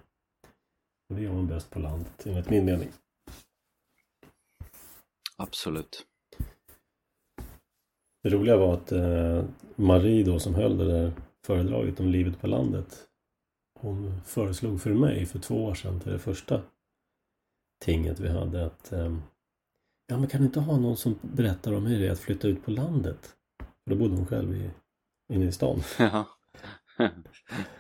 Och 1.08 1.14
det 1.14 1.22
gör 1.22 1.32
man 1.32 1.46
bäst 1.46 1.70
på 1.70 1.78
landet, 1.78 2.26
enligt 2.26 2.50
min 2.50 2.64
mening. 2.64 2.88
Absolut. 5.36 6.06
Det 8.22 8.28
roliga 8.28 8.56
var 8.56 8.74
att 8.74 8.92
eh, 8.92 9.44
Marie 9.76 10.24
då 10.24 10.38
som 10.38 10.54
höll 10.54 10.78
det 10.78 10.84
där 10.84 11.12
föredraget 11.46 12.00
om 12.00 12.08
livet 12.08 12.40
på 12.40 12.46
landet. 12.46 13.06
Hon 13.80 14.20
föreslog 14.24 14.80
för 14.80 14.90
mig 14.90 15.26
för 15.26 15.38
två 15.38 15.64
år 15.64 15.74
sedan 15.74 16.00
till 16.00 16.12
det 16.12 16.18
första 16.18 16.62
tinget 17.84 18.20
vi 18.20 18.28
hade 18.28 18.66
att 18.66 18.92
eh, 18.92 19.16
Ja 20.08 20.18
men 20.18 20.28
kan 20.28 20.40
du 20.40 20.46
inte 20.46 20.60
ha 20.60 20.76
någon 20.76 20.96
som 20.96 21.18
berättar 21.22 21.72
om 21.72 21.86
hur 21.86 22.00
det 22.00 22.06
är 22.06 22.12
att 22.12 22.18
flytta 22.18 22.48
ut 22.48 22.64
på 22.64 22.70
landet? 22.70 23.36
För 23.58 23.90
då 23.90 23.96
bodde 23.96 24.16
hon 24.16 24.26
själv 24.26 24.56
i, 24.56 24.70
inne 25.34 25.44
i 25.44 25.52
stan. 25.52 25.82
Ja. 25.98 26.26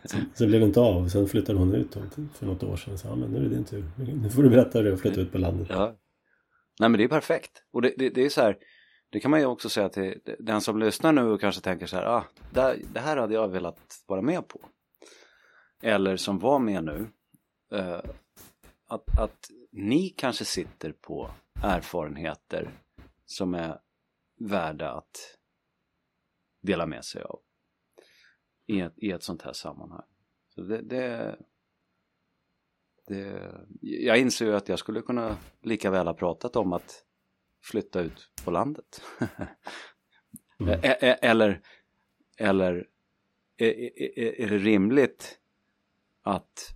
så, 0.04 0.16
så 0.34 0.46
blev 0.46 0.60
det 0.60 0.66
inte 0.66 0.80
av. 0.80 1.08
Sen 1.08 1.28
flyttade 1.28 1.58
hon 1.58 1.74
ut 1.74 1.96
för 2.34 2.46
något 2.46 2.62
år 2.62 2.76
sedan. 2.76 2.98
Så, 2.98 3.08
ja, 3.08 3.16
men 3.16 3.30
nu 3.30 3.38
är 3.38 3.42
det 3.42 3.48
din 3.48 3.64
tur. 3.64 3.84
Nu 3.96 4.30
får 4.30 4.42
du 4.42 4.50
berätta 4.50 4.78
hur 4.78 4.84
det 4.84 4.90
är 4.90 4.94
att 4.94 5.00
flytta 5.00 5.20
ut 5.20 5.32
på 5.32 5.38
landet. 5.38 5.66
Ja. 5.70 5.96
Nej 6.80 6.88
men 6.88 6.98
det 6.98 7.04
är 7.04 7.08
perfekt. 7.08 7.62
Och 7.72 7.82
det, 7.82 7.94
det, 7.98 8.10
det 8.10 8.24
är 8.24 8.28
så 8.28 8.40
här, 8.40 8.56
det 9.10 9.20
kan 9.20 9.30
man 9.30 9.40
ju 9.40 9.46
också 9.46 9.68
säga 9.68 9.88
till 9.88 10.20
den 10.38 10.60
som 10.60 10.78
lyssnar 10.78 11.12
nu 11.12 11.22
och 11.22 11.40
kanske 11.40 11.60
tänker 11.60 11.86
så 11.86 11.96
här, 11.96 12.04
ah, 12.04 12.24
det, 12.50 12.80
det 12.92 13.00
här 13.00 13.16
hade 13.16 13.34
jag 13.34 13.48
velat 13.48 14.02
vara 14.06 14.22
med 14.22 14.48
på. 14.48 14.60
Eller 15.82 16.16
som 16.16 16.38
var 16.38 16.58
med 16.58 16.84
nu. 16.84 17.06
Eh, 17.72 18.00
att, 18.86 19.18
att 19.18 19.50
ni 19.72 20.08
kanske 20.08 20.44
sitter 20.44 20.92
på 20.92 21.30
erfarenheter 21.62 22.70
som 23.26 23.54
är 23.54 23.78
värda 24.38 24.92
att 24.92 25.38
dela 26.62 26.86
med 26.86 27.04
sig 27.04 27.22
av 27.22 27.40
i 28.66 28.80
ett, 28.80 28.94
i 28.96 29.10
ett 29.10 29.22
sånt 29.22 29.42
här 29.42 29.52
sammanhang. 29.52 30.06
Så 30.54 30.62
det, 30.62 30.82
det, 30.82 31.36
det, 33.06 33.52
jag 33.80 34.18
inser 34.18 34.46
ju 34.46 34.56
att 34.56 34.68
jag 34.68 34.78
skulle 34.78 35.02
kunna 35.02 35.36
lika 35.62 35.90
väl 35.90 36.06
ha 36.06 36.14
pratat 36.14 36.56
om 36.56 36.72
att 36.72 37.05
flytta 37.70 38.00
ut 38.00 38.28
på 38.44 38.50
landet. 38.50 39.02
mm. 40.60 40.80
Eller, 41.00 41.60
eller 42.36 42.88
är, 43.56 44.00
är, 44.18 44.40
är, 44.40 44.50
det 44.50 44.58
rimligt 44.58 45.38
att, 46.22 46.74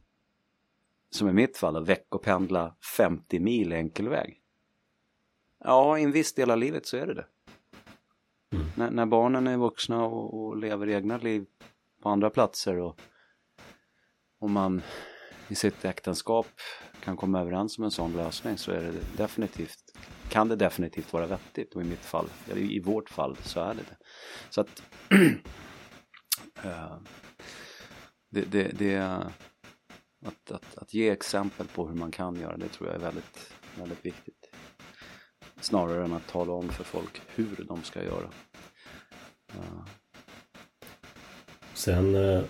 som 1.11 1.29
i 1.29 1.33
mitt 1.33 1.57
fall, 1.57 1.85
veckopendla 1.85 2.77
50 2.97 3.41
mil 3.41 3.73
enkel 3.73 4.09
väg? 4.09 4.41
Ja, 5.65 5.99
i 5.99 6.03
en 6.03 6.13
viss 6.13 6.35
del 6.35 6.51
av 6.51 6.59
livet 6.59 6.87
så 6.87 6.97
är 6.97 7.07
det 7.07 7.15
det. 7.15 7.27
Mm. 8.53 8.67
När, 8.77 8.91
när, 8.91 9.07
barnen 9.07 9.47
är 9.47 9.57
vuxna 9.57 10.05
och, 10.05 10.45
och, 10.45 10.57
lever 10.57 10.89
egna 10.89 11.19
liv 11.19 11.47
på 12.03 12.09
andra 12.09 12.31
platser 12.31 12.79
och, 12.79 13.01
och 14.39 14.51
man 14.51 14.83
i 15.49 15.55
sitt 15.55 15.85
äktenskap 15.85 16.47
kan 17.01 17.17
komma 17.17 17.41
överens 17.41 17.79
om 17.79 17.85
en 17.85 17.91
sån 17.91 18.13
lösning 18.13 18.59
så 18.59 18.73
är 18.73 18.83
det 18.83 19.17
definitivt, 19.17 19.99
kan 20.31 20.49
det 20.49 20.57
definitivt 20.57 21.13
vara 21.13 21.27
vettigt 21.27 21.75
och 21.75 21.83
i 21.83 21.85
mitt 21.85 22.05
fall, 22.05 22.27
eller 22.51 22.61
i 22.61 22.81
vårt 22.81 23.11
fall 23.11 23.37
så 23.43 23.61
är 23.61 23.75
det 23.75 23.83
det. 23.89 23.97
Så 24.51 24.61
att 24.61 24.83
uh, 26.65 26.97
det, 28.31 28.45
det, 28.45 28.79
det 28.79 28.97
att, 30.27 30.51
att, 30.51 30.79
att 30.79 30.95
ge 30.95 31.09
exempel 31.09 31.67
på 31.67 31.89
hur 31.89 31.95
man 31.95 32.11
kan 32.11 32.37
göra 32.37 32.57
det 32.57 32.69
tror 32.69 32.89
jag 32.89 32.97
är 32.97 33.05
väldigt, 33.05 33.53
väldigt 33.79 34.07
viktigt. 34.07 34.51
Snarare 35.61 36.05
än 36.05 36.13
att 36.13 36.29
tala 36.29 36.53
om 36.53 36.69
för 36.69 36.85
folk 36.85 37.21
hur 37.35 37.65
de 37.69 37.83
ska 37.83 38.05
göra. 38.05 38.31
Uh. 39.55 39.87
Sen 41.75 42.15
uh, 42.15 42.45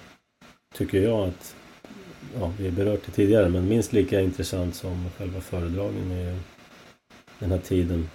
tycker 0.74 1.02
jag 1.02 1.28
att 1.28 1.56
ja, 2.34 2.52
vi 2.58 2.64
har 2.64 2.76
berört 2.76 3.06
det 3.06 3.12
tidigare, 3.12 3.48
men 3.48 3.68
minst 3.68 3.92
lika 3.92 4.20
intressant 4.20 4.74
som 4.74 5.10
själva 5.18 5.40
föredragen 5.40 6.10
är 6.10 6.38
den 7.40 7.50
här 7.50 7.58
tiden 7.58 8.10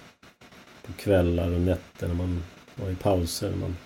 på 0.82 0.92
kvällar 0.92 1.52
och 1.52 1.60
nätter 1.60 2.08
när 2.08 2.14
man 2.14 2.42
var 2.74 2.90
i 2.90 2.96
pauser, 2.96 3.50
när 3.50 3.56
man 3.56 3.76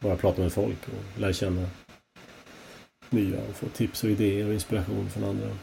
bara 0.00 0.16
pratar 0.16 0.42
med 0.42 0.52
folk 0.52 0.88
och 0.88 1.20
lär 1.20 1.32
känna 1.32 1.68
nya 3.10 3.40
och 3.48 3.56
få 3.56 3.68
tips 3.68 4.04
och 4.04 4.10
idéer 4.10 4.46
och 4.46 4.54
inspiration 4.54 5.10
från 5.10 5.24
andra. 5.24 5.56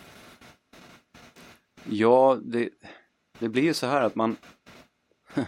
Ja, 1.89 2.39
det, 2.43 2.69
det 3.39 3.49
blir 3.49 3.63
ju 3.63 3.73
så 3.73 3.87
här 3.87 4.01
att 4.01 4.15
man 4.15 4.35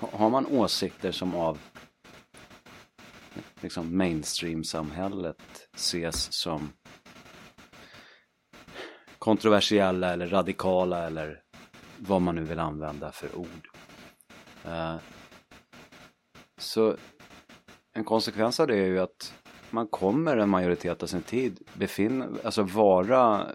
har 0.00 0.30
man 0.30 0.46
åsikter 0.46 1.12
som 1.12 1.34
av 1.34 1.58
liksom 3.60 3.96
mainstream-samhället 3.96 5.68
ses 5.74 6.32
som 6.32 6.72
kontroversiella 9.18 10.12
eller 10.12 10.26
radikala 10.26 11.06
eller 11.06 11.42
vad 11.98 12.22
man 12.22 12.34
nu 12.34 12.44
vill 12.44 12.58
använda 12.58 13.12
för 13.12 13.38
ord. 13.38 13.68
Eh, 14.64 14.96
så 16.56 16.96
en 17.92 18.04
konsekvens 18.04 18.60
av 18.60 18.66
det 18.66 18.76
är 18.76 18.86
ju 18.86 18.98
att 18.98 19.34
man 19.70 19.88
kommer 19.88 20.36
en 20.36 20.48
majoritet 20.48 21.02
av 21.02 21.06
sin 21.06 21.22
tid 21.22 21.68
befinna, 21.74 22.28
alltså 22.44 22.62
vara 22.62 23.46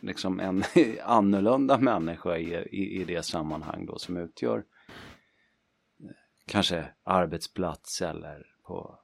liksom 0.00 0.40
en 0.40 0.64
annorlunda 1.02 1.78
människa 1.78 2.36
i, 2.36 2.54
i, 2.54 3.00
i 3.00 3.04
det 3.04 3.22
sammanhang 3.22 3.86
då 3.86 3.98
som 3.98 4.16
utgör 4.16 4.58
eh, 4.58 6.10
kanske 6.46 6.86
arbetsplats 7.02 8.02
eller 8.02 8.46
på 8.62 8.98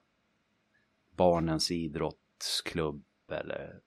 barnens 1.16 1.70
idrottsklubb 1.70 3.04
eller 3.30 3.80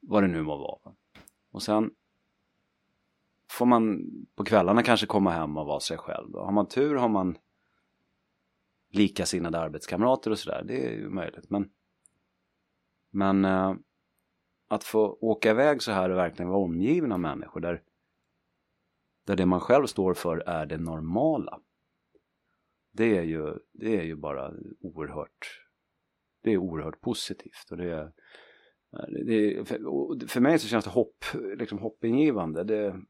vad 0.00 0.22
det 0.22 0.28
nu 0.28 0.42
må 0.42 0.56
vara. 0.56 0.94
Och 1.50 1.62
sen 1.62 1.90
får 3.54 3.66
man 3.66 4.00
på 4.36 4.44
kvällarna 4.44 4.82
kanske 4.82 5.06
komma 5.06 5.30
hem 5.30 5.56
och 5.56 5.66
vara 5.66 5.80
sig 5.80 5.98
själv. 5.98 6.30
Då. 6.30 6.44
Har 6.44 6.52
man 6.52 6.68
tur 6.68 6.94
har 6.94 7.08
man 7.08 7.38
likasinnade 8.90 9.58
arbetskamrater 9.58 10.30
och 10.30 10.38
sådär, 10.38 10.64
det 10.66 10.86
är 10.86 10.92
ju 10.92 11.10
möjligt. 11.10 11.50
Men, 11.50 11.70
men 13.10 13.44
eh, 13.44 13.74
att 14.68 14.84
få 14.84 15.18
åka 15.20 15.50
iväg 15.50 15.82
så 15.82 15.92
här 15.92 16.10
och 16.10 16.16
verkligen 16.16 16.48
vara 16.48 16.64
omgiven 16.64 17.12
av 17.12 17.20
människor 17.20 17.60
där, 17.60 17.82
där 19.26 19.36
det 19.36 19.46
man 19.46 19.60
själv 19.60 19.86
står 19.86 20.14
för 20.14 20.36
är 20.36 20.66
det 20.66 20.78
normala. 20.78 21.60
Det 22.92 23.18
är 23.18 23.22
ju, 23.22 23.58
det 23.72 23.96
är 23.96 24.02
ju 24.02 24.16
bara 24.16 24.52
oerhört 24.80 25.64
det 26.42 26.52
är 26.52 26.58
oerhört 26.58 27.00
positivt 27.00 27.70
och 27.70 27.76
det 27.76 27.90
är, 27.90 28.12
det 29.26 29.68
för, 29.68 30.26
för 30.28 30.40
mig 30.40 30.58
så 30.58 30.68
känns 30.68 30.84
det 30.84 30.90
hopp, 30.90 31.24
liksom 31.58 31.78
hoppingivande. 31.78 32.64
Det, 32.64 33.00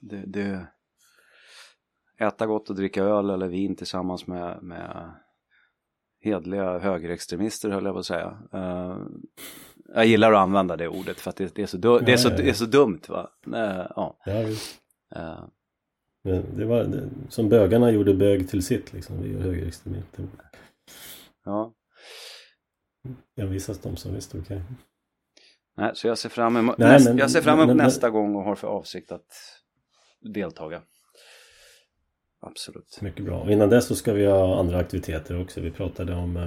det, 0.00 0.24
det, 0.26 0.66
äta 2.18 2.46
gott 2.46 2.70
och 2.70 2.76
dricka 2.76 3.04
öl 3.04 3.30
eller 3.30 3.48
vin 3.48 3.76
tillsammans 3.76 4.26
med, 4.26 4.62
med 4.62 5.14
hedliga 6.20 6.78
högerextremister 6.78 7.70
höll 7.70 7.84
jag 7.84 7.94
på 7.94 7.98
att 7.98 8.06
säga. 8.06 8.38
Uh, 8.54 9.06
jag 9.94 10.06
gillar 10.06 10.32
att 10.32 10.38
använda 10.38 10.76
det 10.76 10.88
ordet 10.88 11.20
för 11.20 11.30
att 11.30 11.36
det, 11.36 11.54
det 11.54 11.62
är, 11.62 11.66
så, 11.66 11.76
det 11.76 12.12
är, 12.12 12.16
så, 12.16 12.28
det 12.28 12.48
är 12.48 12.52
så 12.52 12.66
dumt 12.66 13.00
va. 13.08 13.30
Uh, 13.46 13.86
ja. 13.96 14.16
uh. 15.16 15.44
Det 16.54 16.64
var 16.64 16.84
det, 16.84 17.08
som 17.28 17.48
bögarna 17.48 17.90
gjorde 17.90 18.14
bög 18.14 18.48
till 18.48 18.62
sitt 18.62 18.92
liksom, 18.92 19.22
vi 19.22 19.32
gör 19.32 19.40
högerextremister. 19.40 20.24
Ja. 21.44 21.74
Jag 23.34 23.46
visas 23.46 23.78
de 23.78 23.96
som 23.96 24.14
visst 24.14 24.34
okej. 24.34 24.42
Okay. 24.42 24.60
Nej, 25.76 25.90
så 25.94 26.08
jag 26.08 26.18
ser 26.18 26.28
fram 26.28 26.56
emot, 26.56 26.78
Nej, 26.78 26.88
näst, 26.88 27.08
men, 27.08 27.18
jag 27.18 27.30
ser 27.30 27.40
fram 27.40 27.58
emot 27.58 27.66
men, 27.66 27.76
nästa 27.76 28.06
men, 28.06 28.12
gång 28.12 28.36
och 28.36 28.42
har 28.42 28.54
för 28.54 28.68
avsikt 28.68 29.12
att 29.12 29.61
deltaga. 30.22 30.82
Absolut. 32.40 32.98
Mycket 33.00 33.24
bra. 33.24 33.40
Och 33.40 33.52
innan 33.52 33.68
dess 33.68 33.86
så 33.86 33.96
ska 33.96 34.12
vi 34.12 34.26
ha 34.26 34.58
andra 34.58 34.78
aktiviteter 34.78 35.42
också. 35.42 35.60
Vi 35.60 35.70
pratade 35.70 36.14
om 36.14 36.36
eh, 36.36 36.46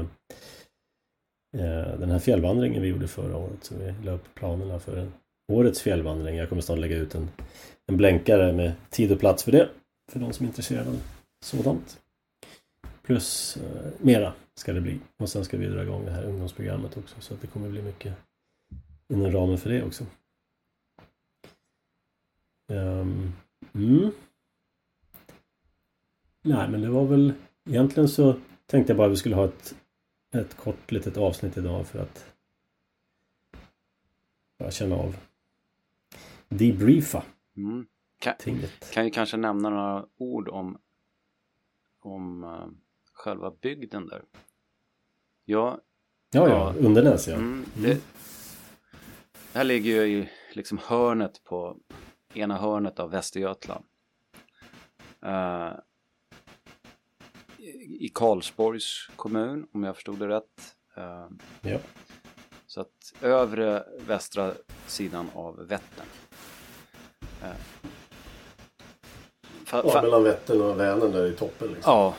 eh, 1.62 2.00
den 2.00 2.12
här 2.12 2.20
fjällvandringen 2.20 2.82
vi 2.82 2.88
gjorde 2.88 3.08
förra 3.08 3.38
året. 3.38 3.64
Så 3.64 3.76
vi 3.76 3.94
la 4.04 4.12
upp 4.12 4.36
planerna 4.36 4.80
för 4.80 5.12
årets 5.48 5.82
fjällvandring. 5.82 6.36
Jag 6.36 6.50
kommer 6.50 6.62
snart 6.62 6.80
lägga 6.80 6.98
ut 6.98 7.16
en, 7.16 7.30
en 7.86 7.98
blänkare 7.98 8.54
med 8.54 8.74
tid 8.90 9.12
och 9.12 9.20
plats 9.20 9.44
för 9.44 9.52
det. 9.52 9.70
För 10.12 10.20
de 10.20 10.34
som 10.34 10.46
är 10.46 10.48
intresserade 10.48 10.90
av 10.90 11.02
sådant. 11.44 12.02
Plus 13.02 13.58
eh, 13.58 13.92
mera 14.00 14.34
ska 14.56 14.74
det 14.74 14.82
bli. 14.82 15.00
Och 15.18 15.30
sen 15.30 15.46
ska 15.46 15.58
vi 15.58 15.68
dra 15.68 15.84
igång 15.84 16.06
det 16.06 16.12
här 16.12 16.24
ungdomsprogrammet 16.24 16.98
också. 16.98 17.22
Så 17.22 17.34
att 17.34 17.42
det 17.42 17.48
kommer 17.48 17.70
bli 17.70 17.82
mycket 17.82 18.14
inom 19.14 19.32
ramen 19.32 19.58
för 19.58 19.70
det 19.70 19.84
också. 19.84 20.06
Um, 22.72 23.34
mm. 23.76 24.12
Nej, 26.42 26.70
men 26.70 26.82
det 26.82 26.90
var 26.90 27.06
väl 27.06 27.34
egentligen 27.70 28.10
så 28.10 28.36
tänkte 28.66 28.92
jag 28.92 28.98
bara 28.98 29.08
att 29.08 29.14
vi 29.14 29.18
skulle 29.18 29.36
ha 29.36 29.46
ett, 29.46 29.76
ett 30.34 30.58
kort 30.58 30.92
litet 30.92 31.18
avsnitt 31.18 31.58
idag 31.58 31.88
för 31.88 32.00
att 32.00 32.34
bara 34.60 34.72
känna 34.72 34.96
av 34.96 35.16
debriefa 36.50 37.24
mm. 37.58 37.86
kan, 38.20 38.34
tinget. 38.40 38.92
Kan 38.94 39.06
ju 39.06 39.12
kanske 39.12 39.38
nämna 39.38 39.70
några 39.70 40.06
ord 40.18 40.50
om 40.50 40.78
om 42.00 42.44
uh, 42.44 42.68
själva 43.14 43.52
bygden 43.62 44.08
där. 44.08 44.24
Ja, 45.46 45.82
ja, 46.32 46.50
ja, 46.50 46.74
Undernäs 46.80 47.28
ja. 47.28 47.36
Mm, 47.36 47.66
det, 47.74 47.92
mm. 47.92 48.02
det 49.52 49.58
här 49.58 49.64
ligger 49.64 50.06
ju 50.06 50.20
i 50.20 50.30
liksom 50.54 50.80
hörnet 50.84 51.44
på 51.44 51.78
ena 52.36 52.58
hörnet 52.58 53.00
av 53.00 53.12
Västergötland. 53.12 53.86
Uh, 55.26 55.72
i 58.00 58.12
Karlsborgs 58.14 59.10
kommun 59.16 59.68
om 59.72 59.84
jag 59.84 59.96
förstod 59.96 60.20
det 60.20 60.28
rätt. 60.28 60.76
Uh, 60.98 61.28
ja. 61.62 61.78
Så 62.68 62.82
att 62.82 63.14
övre 63.22 63.84
västra 64.08 64.54
sidan 64.88 65.30
av 65.34 65.68
Vättern. 65.68 66.06
Uh, 67.44 67.50
ja, 69.72 70.02
mellan 70.02 70.24
Vättern 70.24 70.62
och 70.62 70.80
Vänern 70.80 71.12
där 71.12 71.26
i 71.26 71.36
toppen. 71.36 71.68
Liksom. 71.68 71.94
Ja. 71.94 72.16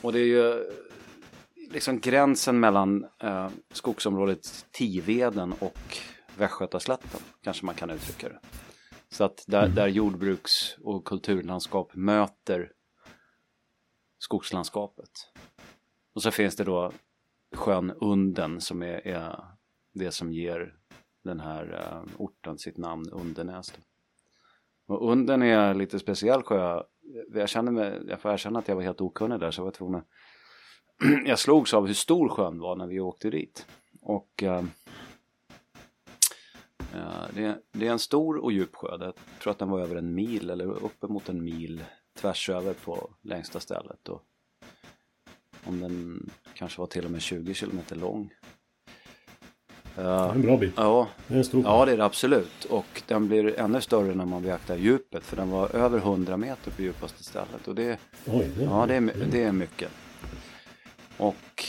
Och 0.00 0.12
det 0.12 0.20
är 0.20 0.26
ju 0.26 0.70
liksom 1.70 2.00
gränsen 2.00 2.60
mellan 2.60 3.06
skogsområdet 3.72 4.66
Tiveden 4.70 5.52
och 5.52 5.98
Västgötaslätten 6.36 7.20
kanske 7.42 7.66
man 7.66 7.74
kan 7.74 7.90
uttrycka 7.90 8.28
det. 8.28 8.38
Så 9.10 9.24
att 9.24 9.44
där, 9.46 9.62
mm. 9.62 9.74
där 9.74 9.86
jordbruks 9.86 10.76
och 10.82 11.04
kulturlandskap 11.04 11.94
möter 11.94 12.72
skogslandskapet. 14.18 15.10
Och 16.14 16.22
så 16.22 16.30
finns 16.30 16.56
det 16.56 16.64
då 16.64 16.92
sjön 17.54 17.90
Unden 18.00 18.60
som 18.60 18.82
är, 18.82 19.06
är 19.06 19.44
det 19.94 20.10
som 20.10 20.32
ger 20.32 20.74
den 21.24 21.40
här 21.40 21.74
uh, 21.74 22.12
orten 22.16 22.58
sitt 22.58 22.76
namn 22.76 23.10
Undenäs. 23.12 23.74
Och 24.86 25.10
Unden 25.12 25.42
är 25.42 25.74
lite 25.74 25.98
speciell 25.98 26.42
sjö. 26.42 26.82
Jag, 27.34 27.48
känner 27.48 27.72
mig, 27.72 28.02
jag 28.08 28.20
får 28.20 28.32
erkänna 28.32 28.58
att 28.58 28.68
jag 28.68 28.76
var 28.76 28.82
helt 28.82 29.00
okunnig 29.00 29.40
där 29.40 29.50
så 29.50 29.60
jag 29.60 29.64
var 29.64 29.72
tvungen 29.72 30.02
Jag 31.26 31.38
slogs 31.38 31.74
av 31.74 31.86
hur 31.86 31.94
stor 31.94 32.28
sjön 32.28 32.58
var 32.58 32.76
när 32.76 32.86
vi 32.86 33.00
åkte 33.00 33.30
dit. 33.30 33.66
Och 34.02 34.42
uh, 34.42 34.62
det, 37.34 37.58
det, 37.72 37.86
är 37.86 37.92
en 37.92 37.98
stor 37.98 38.36
och 38.36 38.52
djup 38.52 38.76
sjö. 38.76 38.88
Jag 39.00 39.14
tror 39.42 39.50
att 39.50 39.58
den 39.58 39.70
var 39.70 39.80
över 39.80 39.96
en 39.96 40.14
mil 40.14 40.50
eller 40.50 40.64
uppemot 40.64 41.28
en 41.28 41.44
mil 41.44 41.84
tvärs 42.18 42.50
över 42.50 42.74
på 42.74 43.10
längsta 43.22 43.60
stället. 43.60 44.08
Och 44.08 44.22
om 45.64 45.80
den 45.80 46.30
kanske 46.54 46.80
var 46.80 46.86
till 46.86 47.04
och 47.04 47.10
med 47.10 47.22
20 47.22 47.54
kilometer 47.54 47.96
lång. 47.96 48.30
det 49.94 50.02
är 50.02 50.30
en 50.30 50.42
bra 50.42 50.56
bit. 50.56 50.74
Ja, 50.76 51.08
det 51.26 51.34
är 51.34 51.38
en 51.38 51.44
stor 51.44 51.62
ja 51.64 51.84
det 51.84 51.92
är 51.92 51.96
det 51.96 52.04
absolut. 52.04 52.64
Och 52.64 53.02
den 53.06 53.28
blir 53.28 53.58
ännu 53.58 53.80
större 53.80 54.14
när 54.14 54.26
man 54.26 54.42
beaktar 54.42 54.76
djupet. 54.76 55.24
För 55.24 55.36
den 55.36 55.50
var 55.50 55.76
över 55.76 55.98
100 55.98 56.36
meter 56.36 56.70
på 56.70 56.82
djupaste 56.82 57.24
stället. 57.24 57.68
Och 57.68 57.74
det, 57.74 57.98
Oj, 58.26 58.50
det, 58.56 58.64
ja, 58.64 58.86
det, 58.86 58.94
är, 58.94 59.26
det 59.30 59.42
är 59.42 59.52
mycket. 59.52 59.90
Och 61.16 61.64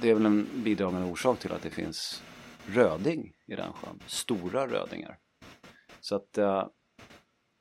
det 0.00 0.10
är 0.10 0.14
väl 0.14 0.26
en 0.26 0.46
bidragande 0.54 1.10
orsak 1.10 1.38
till 1.38 1.52
att 1.52 1.62
det 1.62 1.70
finns 1.70 2.22
röding 2.66 3.32
i 3.46 3.56
den 3.56 3.72
sjön. 3.72 4.02
Stora 4.06 4.66
rödingar. 4.66 5.18
Så 6.00 6.16
att 6.16 6.38
uh, 6.38 6.66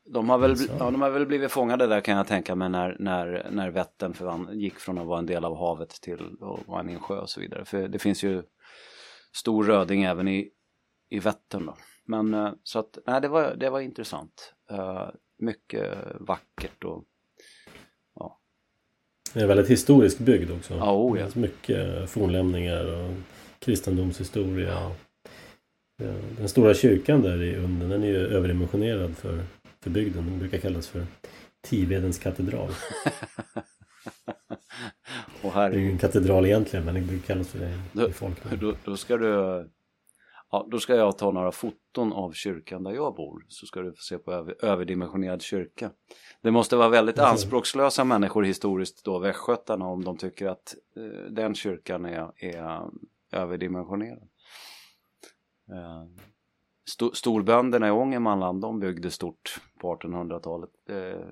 de 0.06 0.30
har, 0.30 0.38
väl, 0.38 0.56
ja, 0.80 0.92
de 0.92 1.02
har 1.02 1.10
väl 1.10 1.26
blivit 1.26 1.52
fångade 1.52 1.88
där 1.88 2.02
kan 2.02 2.18
jag 2.18 2.28
tänka 2.28 2.56
mig 2.56 2.70
när, 2.70 2.96
när, 3.00 3.48
när 3.52 3.72
Vättern 3.72 4.60
gick 4.60 4.80
från 4.80 4.98
att 4.98 5.08
vara 5.08 5.20
en 5.20 5.26
del 5.26 5.46
av 5.46 5.58
havet 5.58 5.90
till 5.90 6.38
att 6.42 6.68
vara 6.68 6.80
en 6.80 6.90
insjö 6.90 7.20
och 7.20 7.30
så 7.30 7.40
vidare. 7.40 7.66
För 7.66 7.88
det 7.88 8.00
finns 8.00 8.24
ju 8.24 8.44
stor 9.34 9.64
röding 9.64 10.04
även 10.04 10.28
i, 10.28 10.50
i 11.10 11.20
Vättern 11.20 11.66
då. 11.66 11.76
Men 12.06 12.34
uh, 12.34 12.54
så 12.64 12.80
att, 12.80 12.98
nej 13.08 13.22
det 13.22 13.28
var, 13.28 13.56
det 13.56 13.70
var 13.70 13.80
intressant. 13.80 14.54
Uh, 14.72 15.10
mycket 15.38 15.98
vackert 16.20 16.84
och 16.84 17.04
ja. 18.16 18.40
Det 19.34 19.40
är 19.40 19.48
väldigt 19.48 19.70
historisk 19.70 20.20
bygd 20.20 20.52
också. 20.52 20.74
Ja, 20.74 20.94
oh, 20.94 21.20
ja. 21.20 21.28
Mycket 21.36 22.10
fornlämningar 22.10 22.86
och 22.86 23.12
kristendomshistoria. 23.66 24.92
Den 26.38 26.50
stora 26.50 26.74
kyrkan 26.74 27.22
där 27.22 27.44
i 27.44 27.56
Unden 27.56 27.90
den 27.90 28.04
är 28.04 28.08
ju 28.08 28.28
överdimensionerad 28.28 29.18
för, 29.18 29.44
för 29.82 29.90
bygden. 29.90 30.26
Den 30.26 30.40
brukar 30.40 30.58
kallas 30.58 30.88
för 30.88 31.06
Tivedens 31.62 32.20
katedral. 32.20 32.70
Här... 35.54 35.70
Det 35.70 35.78
är 35.78 35.80
ju 35.80 35.92
en 35.92 35.98
katedral 35.98 36.46
egentligen 36.46 36.86
men 36.86 36.94
det 36.96 37.02
brukar 37.02 37.28
kallas 37.28 37.48
för 37.48 37.60
det 37.60 37.80
då, 37.94 38.10
i 38.10 38.12
folkmun. 38.12 38.60
Då, 38.60 38.76
då, 38.86 38.98
ska 38.98 39.18
du 39.18 39.66
Ja, 40.52 40.68
då 40.72 40.80
ska 40.80 40.96
jag 40.96 41.18
ta 41.18 41.32
några 41.32 41.52
foton 41.52 42.14
av 42.14 42.32
kyrkan 42.32 42.84
där 42.84 42.92
jag 42.92 43.16
bor 43.16 43.46
så 43.48 43.66
ska 43.66 43.82
du 43.82 43.92
få 43.92 44.02
se 44.02 44.18
på 44.18 44.32
över, 44.32 44.66
överdimensionerad 44.66 45.42
kyrka. 45.42 45.92
Det 46.42 46.52
måste 46.52 46.76
vara 46.76 46.90
väldigt 46.90 47.20
alltså... 47.20 47.32
anspråkslösa 47.32 48.04
människor 48.04 48.44
historiskt 48.44 49.06
då, 49.06 49.20
västgötarna, 49.20 49.86
om 49.86 50.04
de 50.04 50.18
tycker 50.18 50.48
att 50.48 50.76
eh, 50.98 51.32
den 51.32 51.56
kyrkan 51.56 52.06
är, 52.06 52.32
är 52.38 52.82
överdimensionerad. 53.36 54.30
Eh, 55.72 56.06
st 56.88 57.06
storbönderna 57.14 57.88
i 57.88 57.92
Ångermanland, 57.92 58.62
de 58.62 58.80
byggde 58.80 59.12
stort 59.12 59.62
på 59.80 59.96
1800-talet. 59.96 60.70
Eh, 60.90 61.30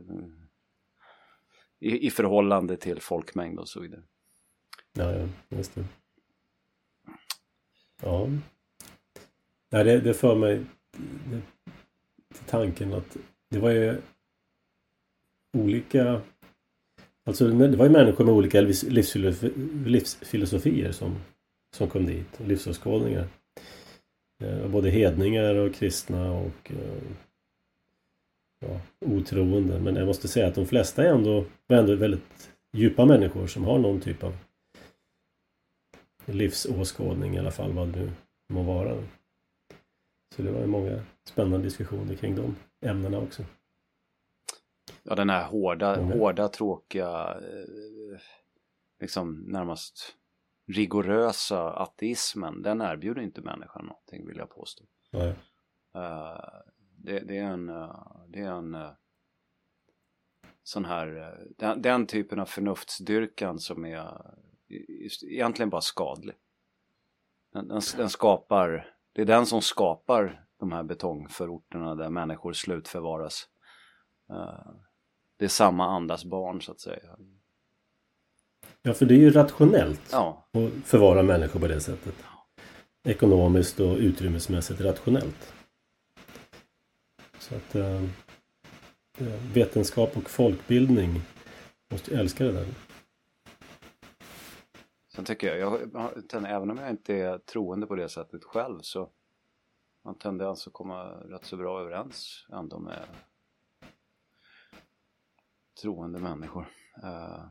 i, 1.79 2.07
I 2.07 2.09
förhållande 2.09 2.77
till 2.77 3.01
folkmängd 3.01 3.59
och 3.59 3.69
så 3.69 3.79
vidare. 3.79 4.03
Ja, 4.93 5.11
ja, 5.11 5.27
just 5.49 5.75
det. 5.75 5.85
Ja. 8.01 8.27
Nej, 9.69 9.83
det, 9.83 9.99
det 9.99 10.13
för 10.13 10.35
mig 10.35 10.65
det, 11.29 11.41
till 12.35 12.45
tanken 12.45 12.93
att 12.93 13.17
det 13.49 13.59
var 13.59 13.71
ju 13.71 14.01
olika 15.57 16.21
Alltså 17.25 17.47
det 17.47 17.77
var 17.77 17.85
ju 17.85 17.91
människor 17.91 18.25
med 18.25 18.33
olika 18.33 18.61
livsfilosofier 19.85 20.91
som, 20.91 21.15
som 21.75 21.89
kom 21.89 22.05
dit, 22.05 22.39
livsåskådningar. 22.39 23.27
Eh, 24.39 24.67
både 24.67 24.89
hedningar 24.89 25.55
och 25.55 25.73
kristna 25.73 26.31
och 26.31 26.71
eh, 26.71 27.03
ja, 28.59 28.81
otroende. 28.99 29.79
Men 29.79 29.95
jag 29.95 30.05
måste 30.05 30.27
säga 30.27 30.47
att 30.47 30.55
de 30.55 30.65
flesta 30.65 31.03
är 31.03 31.09
ändå, 31.09 31.45
ändå 31.67 31.95
väldigt 31.95 32.51
djupa 32.71 33.05
människor 33.05 33.47
som 33.47 33.63
har 33.63 33.79
någon 33.79 34.01
typ 34.01 34.23
av 34.23 34.35
livsåskådning 36.25 37.35
i 37.35 37.39
alla 37.39 37.51
fall, 37.51 37.71
vad 37.71 37.87
det 37.87 37.99
nu 37.99 38.11
må 38.49 38.63
vara. 38.63 39.03
Så 40.35 40.41
det 40.41 40.51
var 40.51 40.65
många 40.65 41.03
spännande 41.23 41.65
diskussioner 41.65 42.15
kring 42.15 42.35
de 42.35 42.55
ämnena 42.81 43.17
också. 43.17 43.43
Ja, 45.03 45.15
den 45.15 45.29
här 45.29 45.47
hårda, 45.47 45.95
mm. 45.95 46.19
hårda, 46.19 46.47
tråkiga, 46.47 47.37
eh, 47.41 48.19
liksom 48.99 49.45
närmast 49.47 50.15
rigorösa 50.65 51.73
ateismen, 51.73 52.61
den 52.61 52.81
erbjuder 52.81 53.21
inte 53.21 53.41
människan 53.41 53.85
någonting 53.85 54.27
vill 54.27 54.37
jag 54.37 54.49
påstå. 54.49 54.83
Nej. 55.11 55.29
Uh, 55.95 56.39
det, 56.97 57.19
det, 57.19 57.37
är 57.37 57.43
en, 57.43 57.69
uh, 57.69 58.25
det 58.27 58.39
är 58.39 58.51
en 58.51 58.75
uh, 58.75 58.91
sån 60.63 60.85
här, 60.85 61.37
den, 61.57 61.81
den, 61.81 62.07
typen 62.07 62.39
av 62.39 62.45
förnuftsdyrkan 62.45 63.59
som 63.59 63.85
är 63.85 64.35
egentligen 65.21 65.69
bara 65.69 65.81
skadlig. 65.81 66.35
Den, 67.53 67.67
den, 67.67 67.81
den, 67.97 68.09
skapar, 68.09 68.95
det 69.13 69.21
är 69.21 69.25
den 69.25 69.45
som 69.45 69.61
skapar 69.61 70.45
de 70.57 70.71
här 70.71 70.83
betongförorterna 70.83 71.95
där 71.95 72.09
människor 72.09 72.53
slutförvaras. 72.53 73.49
det 75.37 75.45
är 75.45 75.49
samma 75.49 75.85
andas 75.85 76.25
barn 76.25 76.61
så 76.61 76.71
att 76.71 76.79
säga. 76.79 77.17
Ja, 78.85 78.93
för 78.93 79.05
det 79.05 79.13
är 79.13 79.17
ju 79.17 79.31
rationellt 79.31 80.09
ja. 80.11 80.47
att 80.51 80.87
förvara 80.87 81.23
människor 81.23 81.59
på 81.59 81.67
det 81.67 81.81
sättet. 81.81 82.15
Ekonomiskt 83.03 83.79
och 83.79 83.97
utrymmesmässigt 83.97 84.81
rationellt. 84.81 85.53
Så 87.39 87.55
att 87.55 87.75
äh, 87.75 88.01
vetenskap 89.53 90.17
och 90.17 90.29
folkbildning 90.29 91.21
måste 91.91 92.15
älska 92.15 92.43
det 92.43 92.51
där. 92.51 92.65
Sen 95.15 95.25
tycker 95.25 95.55
jag, 95.55 95.79
jag, 95.93 96.51
även 96.51 96.71
om 96.71 96.77
jag 96.77 96.89
inte 96.89 97.15
är 97.15 97.37
troende 97.37 97.87
på 97.87 97.95
det 97.95 98.09
sättet 98.09 98.43
själv 98.43 98.79
så 98.81 99.09
man 100.05 100.17
tenderar 100.17 100.49
alltså 100.49 100.69
att 100.69 100.73
komma 100.73 101.03
rätt 101.05 101.45
så 101.45 101.57
bra 101.57 101.81
överens 101.81 102.47
ändå 102.51 102.79
med 102.79 103.05
troende 105.81 106.19
människor. 106.19 106.65
Uh, 107.03 107.45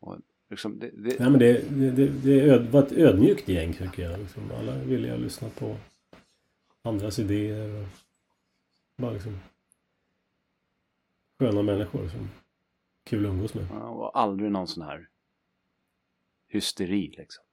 och 0.00 0.18
Liksom 0.50 0.78
det, 0.78 0.90
det... 0.90 1.16
Ja, 1.18 1.30
men 1.30 1.38
det, 1.38 1.70
det, 1.90 2.08
det 2.08 2.40
öd, 2.40 2.70
var 2.70 2.82
ett 2.82 2.92
ödmjukt 2.92 3.48
gäng 3.48 3.74
tycker 3.74 4.02
jag. 4.02 4.20
Liksom, 4.20 4.50
alla 4.52 4.76
ville 4.76 5.16
lyssna 5.16 5.48
på 5.48 5.76
andras 6.82 7.18
idéer. 7.18 7.80
Och 7.80 7.88
bara 8.96 9.12
liksom 9.12 9.38
sköna 11.38 11.62
människor 11.62 12.08
som 12.08 12.28
kul 13.04 13.26
att 13.26 13.30
umgås 13.30 13.54
med. 13.54 13.66
Ja, 13.70 13.88
och 13.88 14.18
aldrig 14.18 14.50
någon 14.50 14.68
sån 14.68 14.82
här 14.82 15.08
hysteri 16.48 17.14
liksom. 17.18 17.44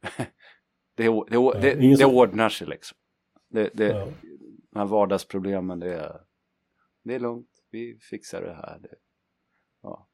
det, 0.94 1.04
det, 1.04 1.60
det, 1.60 1.74
det 1.74 1.96
som... 1.96 2.14
ordnar 2.14 2.48
sig 2.48 2.66
liksom. 2.66 2.98
Det, 3.48 3.70
det, 3.74 3.88
ja. 3.88 4.08
De 4.70 4.78
här 4.78 4.86
vardagsproblemen 4.86 5.80
det 5.80 5.94
är, 5.94 6.20
det 7.02 7.14
är 7.14 7.20
lugnt. 7.20 7.50
Vi 7.70 7.98
fixar 8.00 8.42
det 8.42 8.54
här. 8.54 8.78
Det, 8.78 8.94
ja. 9.82 10.08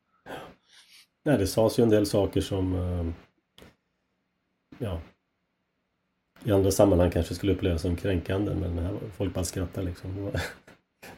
Nej, 1.24 1.38
det 1.38 1.46
sades 1.46 1.78
ju 1.78 1.82
en 1.82 1.90
del 1.90 2.06
saker 2.06 2.40
som 2.40 2.74
eh, 2.74 3.06
ja 4.78 5.00
i 6.44 6.52
andra 6.52 6.70
sammanhang 6.70 7.10
kanske 7.10 7.34
skulle 7.34 7.52
upplevas 7.52 7.82
som 7.82 7.96
kränkande 7.96 8.54
men 8.54 8.78
här 8.78 8.98
folk 9.16 9.34
bara 9.34 9.44
skrattade 9.44 9.86
liksom. 9.86 10.16
Det 10.16 10.22
var, 10.22 10.32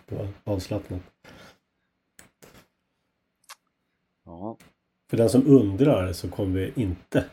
det 0.06 0.14
var 0.14 0.28
avslappnat. 0.44 1.02
Ja. 4.24 4.56
För 5.10 5.16
den 5.16 5.30
som 5.30 5.46
undrar 5.46 6.12
så 6.12 6.28
kommer 6.30 6.60
vi 6.60 6.82
inte 6.82 7.24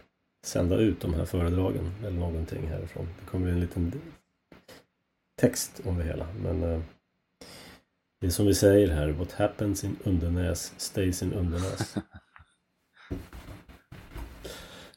sända 0.43 0.75
ut 0.75 1.01
de 1.01 1.13
här 1.13 1.25
föredragen 1.25 1.91
eller 1.99 2.19
någonting 2.19 2.67
härifrån. 2.67 3.07
Det 3.19 3.25
kommer 3.25 3.47
en 3.47 3.59
liten 3.59 4.01
text 5.35 5.81
om 5.85 5.97
det 5.97 6.03
hela. 6.03 6.27
Men 6.43 6.63
eh, 6.63 6.81
det 8.19 8.27
är 8.27 8.31
som 8.31 8.45
vi 8.45 8.55
säger 8.55 8.87
här, 8.87 9.09
what 9.09 9.31
happens 9.31 9.83
in 9.83 9.97
Undernäs 10.03 10.73
stays 10.77 11.23
in 11.23 11.33
Undernäs. 11.33 11.95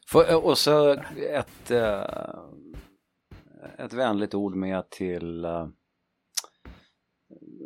För, 0.09 0.45
och 0.45 0.57
så 0.57 0.91
ett, 1.17 1.71
eh, 1.71 2.39
ett 3.77 3.93
vänligt 3.93 4.33
ord 4.33 4.55
med 4.55 4.89
till 4.89 5.45
eh, 5.45 5.67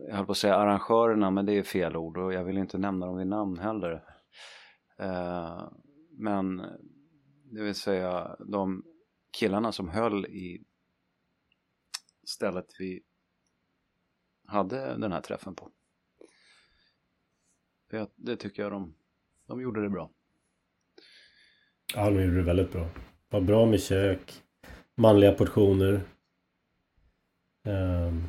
jag 0.08 0.16
höll 0.16 0.26
på 0.26 0.32
att 0.32 0.38
säga 0.38 0.56
arrangörerna 0.56 1.32
men 1.32 1.46
det 1.46 1.54
är 1.54 1.64
fel 1.64 1.98
ord 1.98 2.18
och 2.18 2.34
jag 2.34 2.44
vill 2.44 2.58
inte 2.58 2.78
nämna 2.78 3.06
dem 3.06 3.18
vid 3.18 3.28
namn 3.28 3.58
heller. 3.58 4.04
Eh, 5.00 5.70
men 6.12 6.58
det 7.44 7.64
vill 7.64 7.76
säga 7.76 8.36
de 8.40 8.84
killarna 9.40 9.72
som 9.72 9.90
höll 9.90 10.26
i 10.26 10.66
stället 12.24 12.66
vi 12.80 13.04
hade 14.46 14.98
den 14.98 15.12
här 15.12 15.22
träffen 15.22 15.56
på. 15.56 15.72
Det, 17.90 18.12
det 18.16 18.36
tycker 18.36 18.64
jag 18.64 18.72
de, 18.72 18.96
de 19.48 19.62
gjorde 19.62 19.82
det 19.82 19.90
bra. 19.90 20.12
Ja, 21.96 22.10
de 22.10 22.24
gjorde 22.24 22.36
det 22.36 22.44
väldigt 22.44 22.72
bra. 22.72 22.90
Var 23.30 23.42
bra 23.42 23.66
med 23.66 23.82
kök. 23.82 24.44
Manliga 24.96 25.34
portioner. 25.34 26.02
Ehm, 27.64 28.24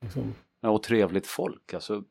liksom. 0.00 0.34
Ja, 0.60 0.70
och 0.70 0.82
trevligt 0.82 1.26
folk. 1.26 1.74
Alltså, 1.74 2.04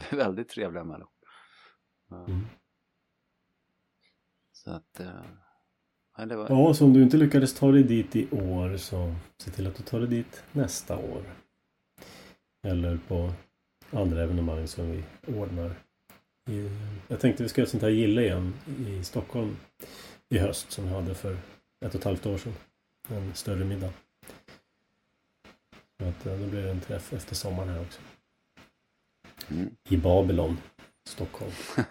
väldigt 0.10 0.48
trevliga 0.48 0.84
människor. 0.84 1.12
Mm. 2.10 2.46
Så 4.52 4.70
att... 4.70 5.00
Uh, 5.00 5.06
ja, 6.16 6.36
var... 6.36 6.46
ja, 6.48 6.74
så 6.74 6.84
om 6.84 6.92
du 6.92 7.02
inte 7.02 7.16
lyckades 7.16 7.54
ta 7.54 7.72
dig 7.72 7.82
dit 7.82 8.16
i 8.16 8.28
år 8.30 8.76
så 8.76 9.14
se 9.38 9.50
till 9.50 9.66
att 9.66 9.76
du 9.76 9.82
tar 9.82 10.00
dig 10.00 10.08
dit 10.08 10.44
nästa 10.52 10.98
år. 10.98 11.22
Eller 12.62 12.98
på 13.08 13.32
andra 13.90 14.22
evenemang 14.22 14.66
som 14.66 14.90
vi 14.90 15.04
ordnar 15.26 15.74
jag 17.08 17.20
tänkte 17.20 17.42
vi 17.42 17.48
ska 17.48 17.60
göra 17.60 17.70
sånt 17.70 17.82
här 17.82 17.90
gille 17.90 18.22
igen 18.22 18.54
i 18.88 19.04
Stockholm 19.04 19.56
i 20.28 20.38
höst 20.38 20.72
som 20.72 20.84
vi 20.84 20.90
hade 20.90 21.14
för 21.14 21.32
ett 21.84 21.94
och 21.94 21.94
ett 21.94 22.04
halvt 22.04 22.26
år 22.26 22.38
sedan. 22.38 22.54
En 23.08 23.34
större 23.34 23.64
middag. 23.64 23.92
Så 25.98 26.08
att, 26.08 26.24
då 26.24 26.46
blir 26.46 26.62
det 26.62 26.70
en 26.70 26.80
träff 26.80 27.12
efter 27.12 27.34
sommaren 27.34 27.68
här 27.68 27.80
också. 27.80 28.00
Mm. 29.50 29.76
I 29.88 29.96
Babylon, 29.96 30.58
Stockholm. 31.08 31.52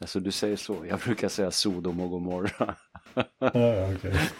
alltså 0.00 0.20
du 0.20 0.32
säger 0.32 0.56
så. 0.56 0.86
Jag 0.86 1.00
brukar 1.00 1.28
säga 1.28 1.50
Sodom 1.50 2.00
och 2.00 2.10
Gomorra. 2.10 2.76
ja, 3.38 3.94
okej. 3.94 4.30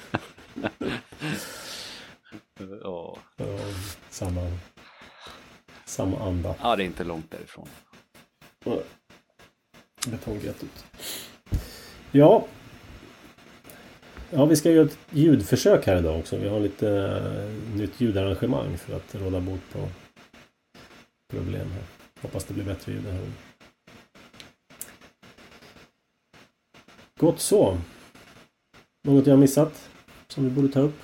ja. 2.82 3.18
ja. 3.36 3.58
Samma, 4.10 4.58
samma 5.84 6.18
anda. 6.18 6.54
Ja, 6.62 6.76
det 6.76 6.82
är 6.82 6.86
inte 6.86 7.04
långt 7.04 7.30
därifrån. 7.30 7.68
Betonggettot. 10.10 10.84
Ja. 12.12 12.46
Ja, 14.30 14.44
vi 14.44 14.56
ska 14.56 14.70
göra 14.70 14.86
ett 14.86 14.98
ljudförsök 15.10 15.86
här 15.86 15.96
idag 15.96 16.18
också. 16.18 16.36
Vi 16.36 16.48
har 16.48 16.60
lite 16.60 16.86
uh, 16.86 17.76
nytt 17.76 18.00
ljudarrangemang 18.00 18.78
för 18.78 18.96
att 18.96 19.14
råda 19.14 19.40
bot 19.40 19.60
på 19.72 19.88
problem 21.30 21.70
här. 21.70 21.82
Hoppas 22.20 22.44
det 22.44 22.54
blir 22.54 22.64
bättre 22.64 22.92
ljud 22.92 23.06
här. 23.06 23.20
Gott 27.18 27.40
så. 27.40 27.78
Något 29.04 29.26
jag 29.26 29.38
missat 29.38 29.90
som 30.28 30.44
vi 30.44 30.50
borde 30.50 30.68
ta 30.68 30.80
upp? 30.80 31.02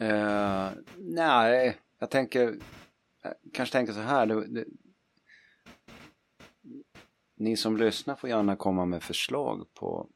Uh, 0.00 0.68
nej, 0.96 1.76
jag 2.00 2.10
tänker 2.10 2.54
jag 3.22 3.34
kanske 3.52 3.72
tänker 3.72 3.92
så 3.92 4.00
här. 4.00 4.26
Det, 4.26 4.46
det, 4.46 4.64
ni 7.38 7.56
som 7.56 7.76
lyssnar 7.76 8.16
får 8.16 8.30
gärna 8.30 8.56
komma 8.56 8.84
med 8.84 9.02
förslag 9.02 9.66
på 9.74 10.08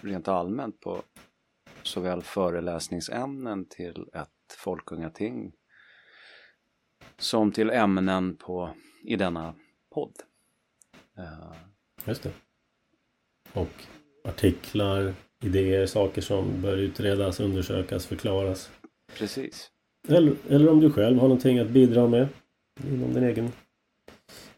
rent 0.00 0.28
allmänt 0.28 0.80
på 0.80 1.02
såväl 1.82 2.22
föreläsningsämnen 2.22 3.68
till 3.68 4.06
ett 4.14 4.56
folkungating 4.58 5.52
som 7.18 7.52
till 7.52 7.70
ämnen 7.70 8.36
på, 8.36 8.70
i 9.04 9.16
denna 9.16 9.54
podd. 9.94 10.14
Uh, 11.18 11.52
Just 12.04 12.22
det. 12.22 12.30
Och 13.52 13.84
artiklar, 14.24 15.14
idéer, 15.44 15.86
saker 15.86 16.22
som 16.22 16.62
bör 16.62 16.76
utredas, 16.76 17.40
undersökas, 17.40 18.06
förklaras. 18.06 18.70
Precis. 19.18 19.70
Eller, 20.08 20.34
eller 20.48 20.68
om 20.68 20.80
du 20.80 20.92
själv 20.92 21.18
har 21.18 21.28
någonting 21.28 21.58
att 21.58 21.70
bidra 21.70 22.06
med 22.06 22.28
inom 22.84 23.14
din 23.14 23.24
egen 23.24 23.52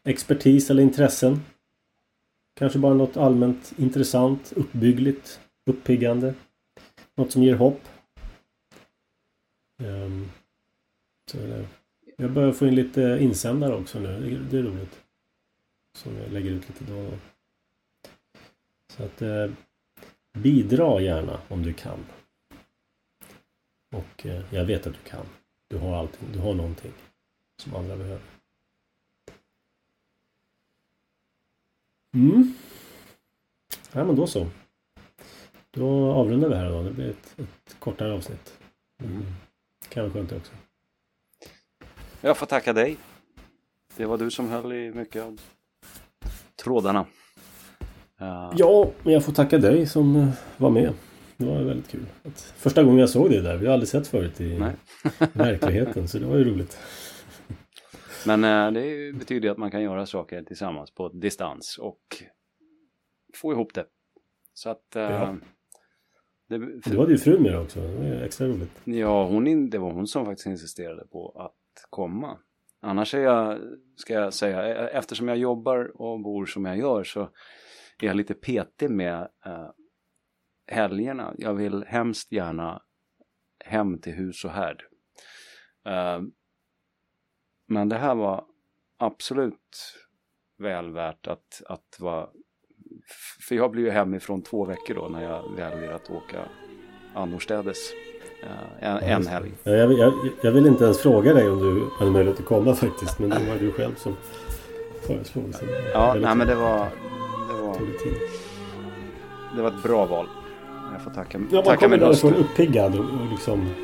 expertis 0.05 0.70
eller 0.70 0.83
intressen. 0.83 1.40
Kanske 2.54 2.78
bara 2.78 2.94
något 2.94 3.16
allmänt 3.16 3.72
intressant, 3.76 4.52
uppbyggligt, 4.56 5.40
uppiggande. 5.66 6.34
Något 7.14 7.32
som 7.32 7.42
ger 7.42 7.54
hopp. 7.54 7.80
Um, 9.78 10.30
så 11.30 11.36
det, 11.36 11.66
jag 12.16 12.32
börjar 12.32 12.52
få 12.52 12.66
in 12.66 12.74
lite 12.74 13.18
insändare 13.20 13.74
också 13.74 13.98
nu. 13.98 14.38
Det, 14.50 14.58
är 14.58 14.62
roligt. 14.62 15.00
Som 15.92 16.16
jag 16.16 16.32
lägger 16.32 16.50
ut 16.50 16.68
lite 16.68 16.84
då 16.84 16.98
och 16.98 17.10
då. 17.10 17.18
Så 18.96 19.04
att 19.04 19.22
eh, 19.22 19.50
bidra 20.32 21.00
gärna 21.00 21.40
om 21.48 21.62
du 21.62 21.72
kan. 21.72 22.06
Och 23.92 24.26
eh, 24.26 24.42
jag 24.50 24.64
vet 24.64 24.86
att 24.86 24.92
du 24.92 25.10
kan. 25.10 25.26
Du 25.68 25.78
har 25.78 25.96
allting. 25.96 26.28
Du 26.32 26.38
har 26.38 26.54
någonting 26.54 26.92
som 27.56 27.76
andra 27.76 27.96
behöver. 27.96 28.39
Mm. 32.14 32.55
Ja, 33.92 34.05
men 34.05 34.16
då 34.16 34.27
så. 34.27 34.46
Då 35.70 36.12
avrundar 36.12 36.49
vi 36.49 36.55
här 36.55 36.70
då. 36.70 36.83
Det 36.83 36.90
blir 36.90 37.11
ett, 37.11 37.35
ett 37.38 37.77
kortare 37.79 38.12
avsnitt. 38.12 38.59
Mm. 39.03 39.23
Kan 39.88 40.03
vara 40.03 40.12
skönt 40.12 40.31
det 40.31 40.37
också. 40.37 40.53
Jag 42.20 42.37
får 42.37 42.46
tacka 42.46 42.73
dig. 42.73 42.96
Det 43.96 44.07
var 44.07 44.18
du 44.18 44.31
som 44.31 44.49
höll 44.49 44.73
i 44.73 44.92
mycket 44.94 45.23
av 45.23 45.40
trådarna. 46.62 47.07
Uh... 48.20 48.53
Ja, 48.57 48.90
men 49.03 49.12
jag 49.12 49.25
får 49.25 49.33
tacka 49.33 49.59
dig 49.59 49.87
som 49.87 50.16
eh, 50.16 50.29
var 50.57 50.70
med. 50.70 50.92
Det 51.37 51.46
var 51.46 51.62
väldigt 51.62 51.88
kul. 51.88 52.07
Första 52.35 52.83
gången 52.83 52.99
jag 52.99 53.11
såg 53.11 53.31
det 53.31 53.40
där. 53.40 53.57
Vi 53.57 53.66
har 53.66 53.73
aldrig 53.73 53.88
sett 53.88 54.07
förut 54.07 54.40
i 54.40 54.59
verkligheten. 55.33 56.09
Så 56.09 56.18
det 56.18 56.27
var 56.27 56.37
ju 56.37 56.44
roligt. 56.44 56.79
Men 58.26 58.44
uh, 58.44 58.72
det 58.72 59.12
betyder 59.18 59.50
att 59.50 59.59
man 59.59 59.70
kan 59.70 59.83
göra 59.83 60.06
saker 60.06 60.42
tillsammans 60.42 60.90
på 60.90 61.09
distans 61.09 61.78
och 61.78 62.02
få 63.35 63.52
ihop 63.52 63.74
det. 63.74 63.87
Så 64.54 64.70
att... 64.70 64.96
Uh, 64.96 65.02
ja. 65.02 65.37
Det, 66.48 66.59
för... 66.59 66.90
Du 66.90 66.98
hade 66.98 67.12
ju 67.12 67.18
frun 67.18 67.42
med 67.42 67.59
också. 67.59 67.80
Det 67.80 68.14
var 68.14 68.22
extra 68.22 68.46
roligt. 68.46 68.80
Ja, 68.85 69.26
hon, 69.26 69.70
det 69.70 69.78
var 69.78 69.92
hon 69.92 70.06
som 70.06 70.24
faktiskt 70.24 70.46
insisterade 70.46 71.06
på 71.06 71.30
att 71.30 71.87
komma. 71.90 72.38
Annars 72.80 73.14
är 73.14 73.20
jag, 73.20 73.59
ska 73.96 74.14
jag 74.14 74.35
säga, 74.35 74.66
e- 74.66 74.90
eftersom 74.92 75.28
jag 75.28 75.37
jobbar 75.37 76.02
och 76.02 76.20
bor 76.20 76.46
som 76.46 76.64
jag 76.64 76.78
gör 76.78 77.04
så 77.04 77.20
är 78.02 78.06
jag 78.06 78.16
lite 78.16 78.35
petig 78.35 78.90
med 78.90 79.28
uh, 79.46 79.70
helgerna. 80.66 81.35
Jag 81.38 81.54
vill 81.54 81.85
hemskt 81.85 82.33
gärna 82.33 82.83
hem 83.64 83.98
till 83.98 84.12
hus 84.12 84.44
och 84.44 84.50
härd. 84.50 84.83
Uh, 85.88 86.28
men 87.70 87.88
det 87.88 87.96
här 87.96 88.14
var 88.14 88.44
absolut 88.98 89.94
väl 90.59 90.90
värt 90.92 91.26
att, 91.26 91.62
att 91.66 91.96
vara 91.98 92.28
för 93.48 93.54
jag 93.54 93.70
blir 93.70 93.83
ju 93.83 93.90
hemifrån 93.90 94.42
två 94.42 94.64
veckor 94.64 94.94
då 94.94 95.09
när 95.09 95.22
jag 95.22 95.42
väljer 95.56 95.92
att 95.92 96.11
åka 96.11 96.38
annorstädes 97.14 97.92
uh, 98.42 98.85
en, 98.88 98.96
en 98.96 99.26
helg. 99.26 99.52
Jag, 99.62 99.92
jag, 99.92 100.12
jag, 100.42 100.52
vill 100.52 100.66
inte 100.66 100.85
ens 100.85 100.98
fråga 100.98 101.35
dig 101.35 101.50
om 101.50 101.59
du 101.59 101.90
hade 101.98 102.11
möjlighet 102.11 102.40
att 102.40 102.46
komma 102.46 102.74
faktiskt. 102.74 103.18
Men 103.18 103.30
det 103.30 103.48
var 103.48 103.56
du 103.56 103.72
själv 103.72 103.94
som 103.94 104.16
föreslog. 105.06 105.54
Ja, 105.92 106.14
nej 106.20 106.37
men 106.37 106.46
det 106.46 106.54
var... 106.54 106.88
Det 107.48 107.62
var, 107.62 107.76
det 109.56 109.62
var 109.62 109.68
ett 109.68 109.83
bra 109.83 110.06
val. 110.06 110.26
Jag 110.92 111.02
får 111.02 111.11
tacka, 111.11 111.40
ja, 111.50 111.62
tacka 111.62 111.88
min 111.88 112.02
hustru. 112.02 112.30
Man 112.30 112.35
kommer 112.35 112.35
därifrån 112.35 112.35
uppiggad 112.35 112.98
och, 112.98 113.04
och 113.04 113.30
liksom... 113.30 113.74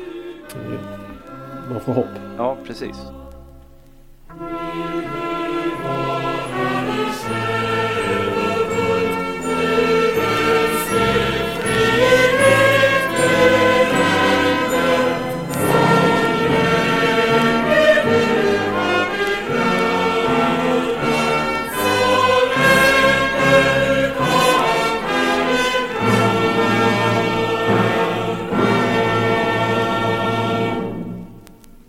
Man 1.69 1.79
får 1.81 1.93
hopp. 1.93 2.05
Ja, 2.37 2.57
precis. 2.65 3.16